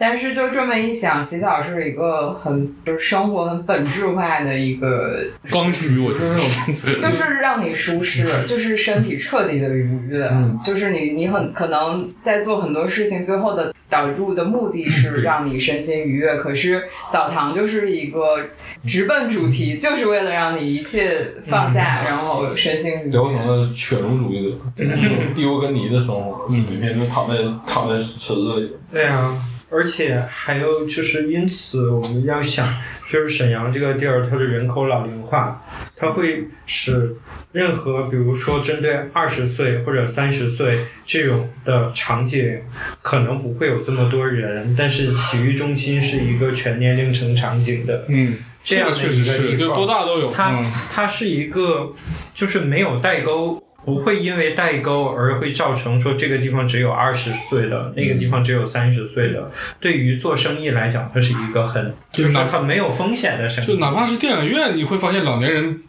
[0.00, 5.18] 但是就这么一想，洗澡是一个很就是生活很本质化的一个
[5.50, 6.72] 刚需，我觉得是，
[7.02, 10.30] 就是让你舒适， 就是身体彻底的愉悦，
[10.64, 16.36] 就是你你很可能在做很多事情，最后的导入的目的是让你身心愉悦。
[16.36, 18.38] 可是澡堂就是一个
[18.86, 23.10] 直奔主题，就是为了让你一切放下，然后身心愉悦。
[23.10, 24.84] 聊成了犬儒主义者，
[25.34, 27.36] 丢跟泥的生活，每天就躺在
[27.66, 28.72] 躺在池子里。
[28.92, 29.34] 对啊，
[29.70, 32.74] 而且还有就是，因此我们要想，
[33.10, 35.62] 就是沈阳这个地儿，它的人口老龄化，
[35.94, 37.14] 它会使
[37.52, 42.62] 任何比如说针对二十岁或者三十岁这种的场景，
[43.02, 51.92] 可能不会有这么多人，但是洗浴中心是一个全年龄层场景的，嗯，这样确实是就一个地方，多大都有它、嗯它是一个
[52.34, 53.62] 就是没有代沟。
[53.84, 59.50] 不会因为代沟而会造成说这个地方只有二十岁的，那个地方只有三十岁的。
[59.80, 63.66] 对于做生意来讲，它是一个很就是很没有风险的生意。
[63.66, 65.80] 就哪怕是电影院，你会发现老年人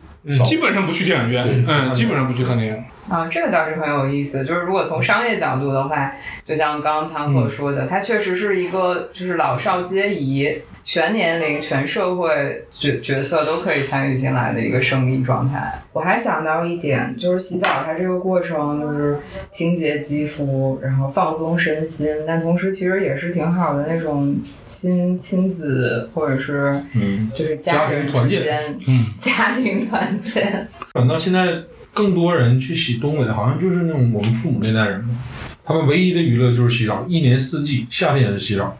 [0.46, 2.84] 基本上不去电影院，嗯，基本上不去看电影。
[3.10, 4.45] 啊，这个倒是很有意思。
[4.45, 6.12] 就是如果从商业角度的话，
[6.45, 15.82] 就像刚刚汤可说的，它确实是一个就是老少皆宜、全年龄、全社会角角色都可以参与进来的一个生意状态。
[15.91, 19.20] 我还想到一点，就是洗澡它这个过程就是
[19.51, 24.38] 清洁肌肤，然后放松身心，但同时其实也是挺好的那种
[24.68, 30.68] 亲亲子或者是嗯就是家人庭团建之间嗯家庭团建。
[30.93, 31.62] 反倒现在
[31.94, 35.18] 更多人去洗东北，好像就是那种我们父母那代人嘛，
[35.64, 38.78] 他们唯一的娱乐就是洗澡，一年四季，夏天也是洗澡。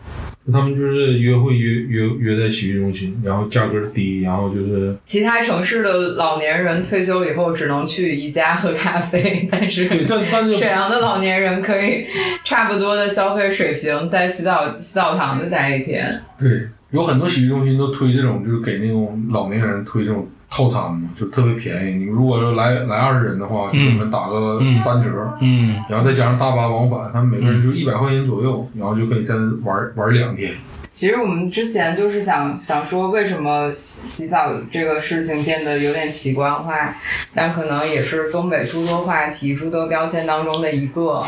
[0.51, 12.07] 他们就是约会约约约在洗浴中心，然后价格低，然后就是其他城市的老年人退休以后只能去宜家喝咖啡，但是对但但是 沈阳的老年人可以
[12.43, 16.12] 差不多的消费水平在洗澡洗澡堂子待一天。
[16.39, 21.95] 对，有很多洗浴中心都推这种，就是给那种老年人推这种套餐嘛，就特别便宜。
[21.95, 25.09] 你们如果说来来二十人的话，就给你们打个三折，
[25.41, 30.53] 嗯，然后再加上大巴往返，他们每个人就一百块钱左右，然后就可以在那玩玩两天。
[30.91, 36.95] 其实我们之前就是想想说，为什么洗洗澡这个事情变得有点奇观化，
[37.33, 41.23] 但可能也是东北诸多话题、诸多标签当中的一个。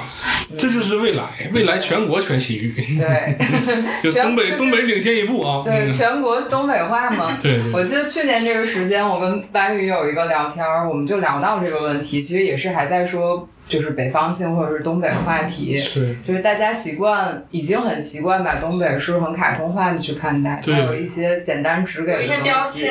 [0.58, 2.76] 这就是未来，未来全国全洗浴。
[2.98, 3.38] 对，
[4.02, 5.62] 就东北全东北领先一步啊。
[5.64, 7.38] 对，嗯全国东北话嘛。
[7.42, 13.48] 对对我记得去年这个时间，我跟班宇有一个聊天儿，我们就聊到这个问题，其实也是还在说。
[13.72, 22.90] 就是北方性或者是东北话题，是就是大家习惯已经很习惯把东北是很卡通化的去看待，对它有一些简单直给的东西。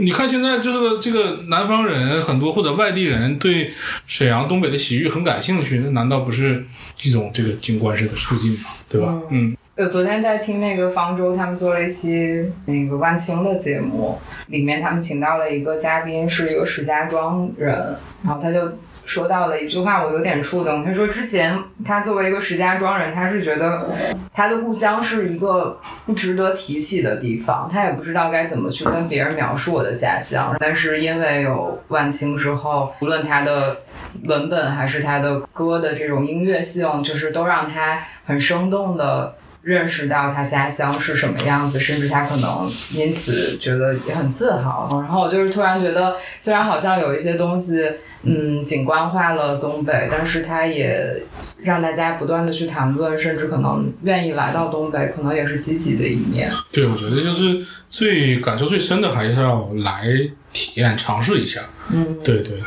[0.00, 3.70] 你看现在这个这个南方人很多或者外地人对
[4.06, 6.64] 沈阳东北的洗浴很感兴趣，那难道不是
[7.02, 8.70] 一种这个景观式的促进吗？
[8.88, 9.14] 对吧？
[9.28, 14.18] 嗯就昨天在听那个方舟，他们做了一期那个万青的节目，
[14.48, 18.70] 里面他们请到了一个嘉宾，是一个石家庄人，然后他就
[19.04, 20.84] 说到了一句话，我有点触动。
[20.84, 23.90] 他说之前他作为一个石家庄人，他是觉得
[24.32, 30.56] 他的故乡是一个不值得提起的地方，他也不知道该怎么去跟别人描述我的家乡。
[30.58, 33.78] 但是因为有万青之后，无论他的
[34.24, 39.34] 文本还是他的歌的这种音乐性，就是都让他很生动的。
[39.62, 45.00] 认识到他家乡是什么样子，甚至他可能因此觉得也很自豪。
[45.00, 47.80] 然后我就是突然觉得，虽然好像有一些东西，
[48.24, 51.22] 嗯，景观化了东北，但是他也
[51.58, 56.50] 让大家不断的去谈论，甚至可能愿意来到东北，可能也是积极的一面。
[56.72, 60.06] 对，我觉得就是最感受最深的，还是要来
[60.52, 61.60] 体验、尝试一下。
[61.90, 62.60] 嗯，对对对，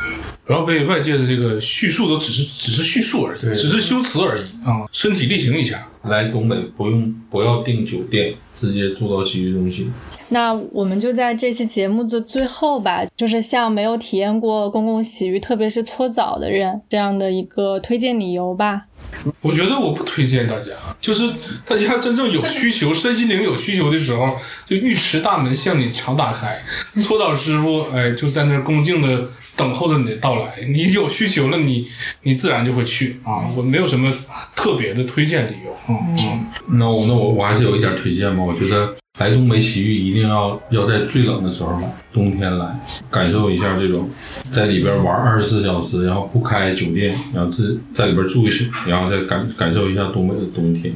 [0.44, 5.88] 不要被外界的这个叙述都只是只是叙述而已，只是修辞而已啊，身体力行一下。
[6.04, 9.92] 来东北不用不要订酒店，直接住到洗浴中心。
[10.28, 18.82] 那我们就在这期节目的最后吧，就是向没有体验过公共洗浴，特别是搓澡的人，这样的一个推荐理由吧。
[19.40, 21.30] 我觉得我不推荐大家，就是
[21.64, 26.62] 大家真正有需求、 身心灵有需求的时候，就浴池大门向你常打开，
[27.00, 30.54] 搓澡师傅哎就在那儿恭敬的等候着你的到来。
[30.68, 31.88] 你有需求了，你
[32.22, 33.48] 你自然就会去啊。
[33.56, 34.12] 我没有什么
[34.54, 36.16] 特别的推荐理由嗯。
[36.18, 36.46] 嗯，
[36.78, 42.78] 那我那我我还是有一点推荐吧，我觉得来东北洗浴一定要要在最冷的时候来，冬天来，
[43.10, 44.08] 感受一下这种
[44.52, 50.92] 在里边玩二十四小时，然后不开酒店，然后自在里边住一宿，然后再感感受一下东北的冬天。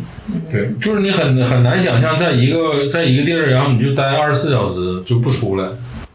[0.52, 5.64] 对，就是你很很难想象，在一个在一个地儿，然后你就待二十四小时就不出来，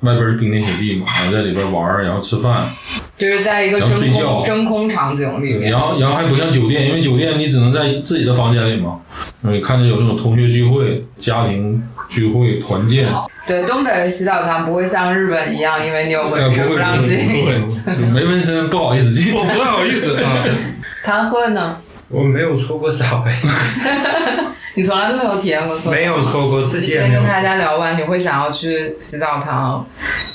[0.01, 2.69] 外边是冰天雪地嘛，然后在里边玩，然后吃饭，
[3.17, 8.99] 就是在一个睡觉空真空场景里面，然后然后还不像酒店，因为酒店你只能在自己的房间里嘛。
[9.43, 13.07] 嗯，看见有那种同学聚会、家庭聚会、团建，
[13.47, 17.17] 对东北的洗澡堂不会像日本一样，因为你有呃纹身不会让进。
[17.19, 20.31] 不会，没纹身不好意思进， 我不太好意思啊。
[21.03, 21.77] 谈喝呢？
[22.09, 23.41] 我没有搓过澡哎，
[24.75, 29.85] 你从来都没有体验过搓澡没有搓过，自己也没有跟大家聊完，你会想要去洗澡堂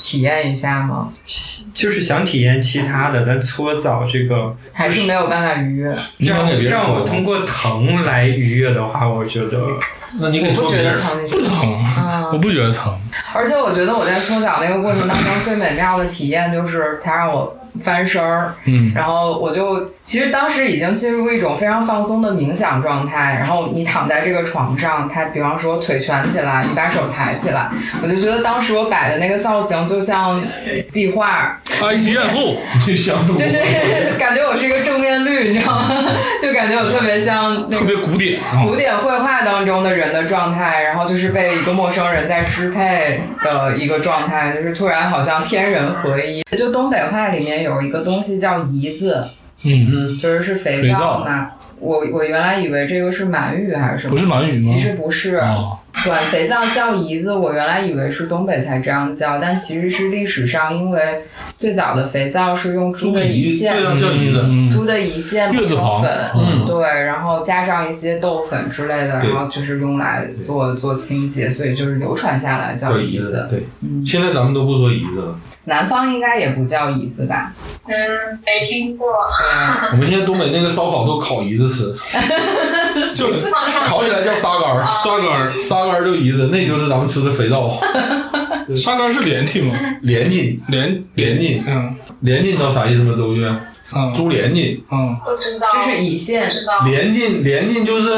[0.01, 1.09] 体验一下吗？
[1.73, 5.95] 就是想体验其他的，但搓澡这个还是没有办法愉悦？
[6.19, 9.57] 让让我通过疼来愉悦的话，我觉得
[10.19, 11.83] 那你我不觉得疼，不疼，
[12.33, 12.93] 我不觉得疼。
[13.33, 27.69] 而且我觉得我在搓澡那个过程当中最美妙的体验就是它让我翻身儿，嗯然后我就其实当时已经进入一种非常放松的冥想状态，然后你躺在这个床上，他比方说腿蜷起来，你把手抬起来，
[28.03, 30.41] 我就觉得当时我摆的那个造型就像
[30.91, 33.59] 壁画，埃及艳后，就 像就是
[34.19, 35.87] 感觉我是一个正面绿，你知道吗？
[36.41, 38.63] 就感觉我特别像那个特别古典啊。
[38.65, 46.41] 古典绘画当中的人的状态，然后就是被一个陌生人在支配的一个状态，就是突然好像天人合一。
[46.57, 49.23] 就东北话里面有一个东西叫胰子，
[49.65, 51.51] 嗯嗯，就是是肥肥皂嘛。
[51.79, 54.11] 我我原来以为这个是满语还是什么？
[54.11, 55.37] 不是满语吗其实不是。
[55.37, 61.21] 哦管肥皂叫胰子，我原来以为是东北才这样叫，但其实是历史上，因为
[61.59, 64.41] 最早的肥皂是用猪的胰腺，对啊，叫姨子。
[64.73, 73.45] 猪的胰腺磨月字旁成粉，嗯对，然后加上一些豆粉之类的，然后就是用来做做清洁，所以就是流传下来叫叫胰子，。
[73.49, 75.35] 对，嗯，现在咱们都不说胰子了，
[75.65, 77.53] 南方应该也不叫胰子吧？
[77.87, 77.93] 嗯，
[78.45, 79.07] 没听过。
[79.91, 81.95] 我们现在东北那个烧烤都烤姨子吃，
[83.13, 83.27] 就
[83.85, 87.79] 烤起来叫沙干儿，沙干儿，沙干儿就姨子，那就是咱们吃的肥皂，
[88.75, 89.75] 沙干是连体吗？
[90.01, 91.95] 连筋，连连筋，嗯。
[92.21, 93.13] 连筋知道啥意思吗？
[93.17, 93.43] 周俊，
[93.95, 94.13] 嗯。
[94.13, 95.67] 猪连筋，嗯，不知道。
[95.73, 96.73] 这是胰腺不知道。
[96.85, 98.11] 连筋，连筋就是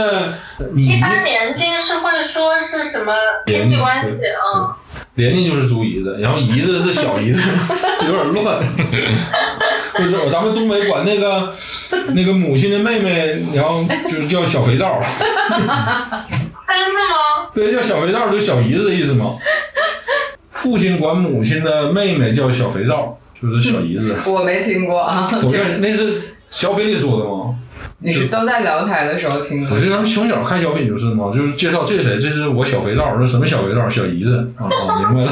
[0.74, 3.14] 你一般连筋是会说是什么
[3.48, 4.76] 亲戚关系啊？
[5.16, 7.42] 连筋就是猪姨子，然后姨子是小姨子，
[8.08, 8.64] 有点乱。
[9.96, 11.54] 就是咱们东北管那个
[12.16, 15.00] 那个母亲的妹妹，然后就是叫小肥皂，
[15.50, 17.50] 真的吗？
[17.54, 19.36] 对，叫小肥皂就小姨子的意思嘛。
[20.50, 24.16] 父亲管母亲的妹妹叫小肥皂，就是小姨子。
[24.26, 25.30] 我没听过啊。
[25.44, 27.56] 我这那是小北里说的吗？
[28.04, 29.70] 你是都在聊台的时候听过？
[29.70, 35.32] 不是，咱们从小看小品就是嘛，就是介绍这是谁，这是我小肥皂，这什么小肥皂，小姨子啊，啊明白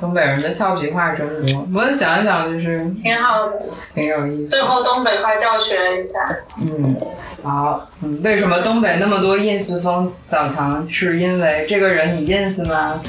[0.00, 3.52] 东北人的俏皮话真多，我想一想就是挺好的。
[3.94, 4.48] 挺有意思。
[4.50, 6.36] 最后东北话教学一下。
[6.60, 6.96] 嗯，
[7.42, 10.86] 好，嗯，为什么东北那么多 ins 风澡堂？
[10.90, 13.00] 是因为这个人你 ins 吗？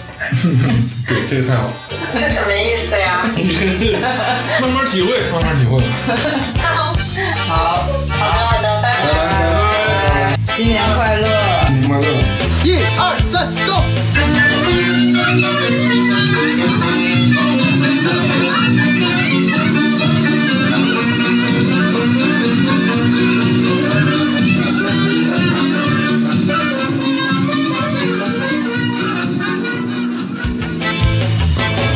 [1.08, 1.74] 对，这个太好了，
[2.16, 3.24] 是什么意思呀？
[4.62, 5.80] 慢慢体会，慢慢体会。
[7.48, 7.56] 好，
[8.10, 8.51] 好
[10.58, 11.28] 新年快乐！
[11.66, 12.06] 新年快乐！
[12.64, 13.70] 一二三，走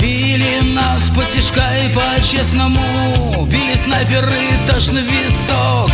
[0.02, 2.80] ！Били нас потяжка и по-честному
[3.48, 5.92] Били снайперы, тошный висок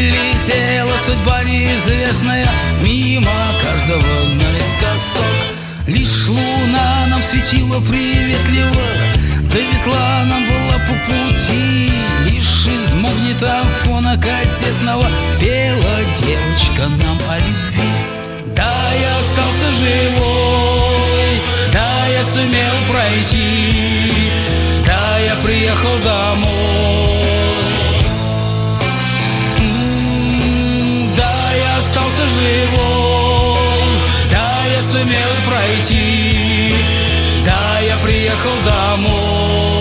[0.00, 2.48] летела судьба неизвестная
[2.82, 3.30] Мимо
[3.62, 5.50] каждого наискосок
[5.86, 8.86] Лишь луна нам светила приветливо
[9.52, 11.90] Да ветла нам была по пути.
[12.26, 15.06] Лишь из магнитофона кассетного
[15.40, 17.90] Пела девочка нам о любви.
[18.54, 21.40] Да, я остался живой
[21.72, 24.32] Да, я сумел пройти.
[24.86, 27.19] Да, я приехал домой
[31.90, 33.56] остался живой
[34.30, 36.72] Да, я сумел пройти.
[37.44, 39.79] Да, я приехал домой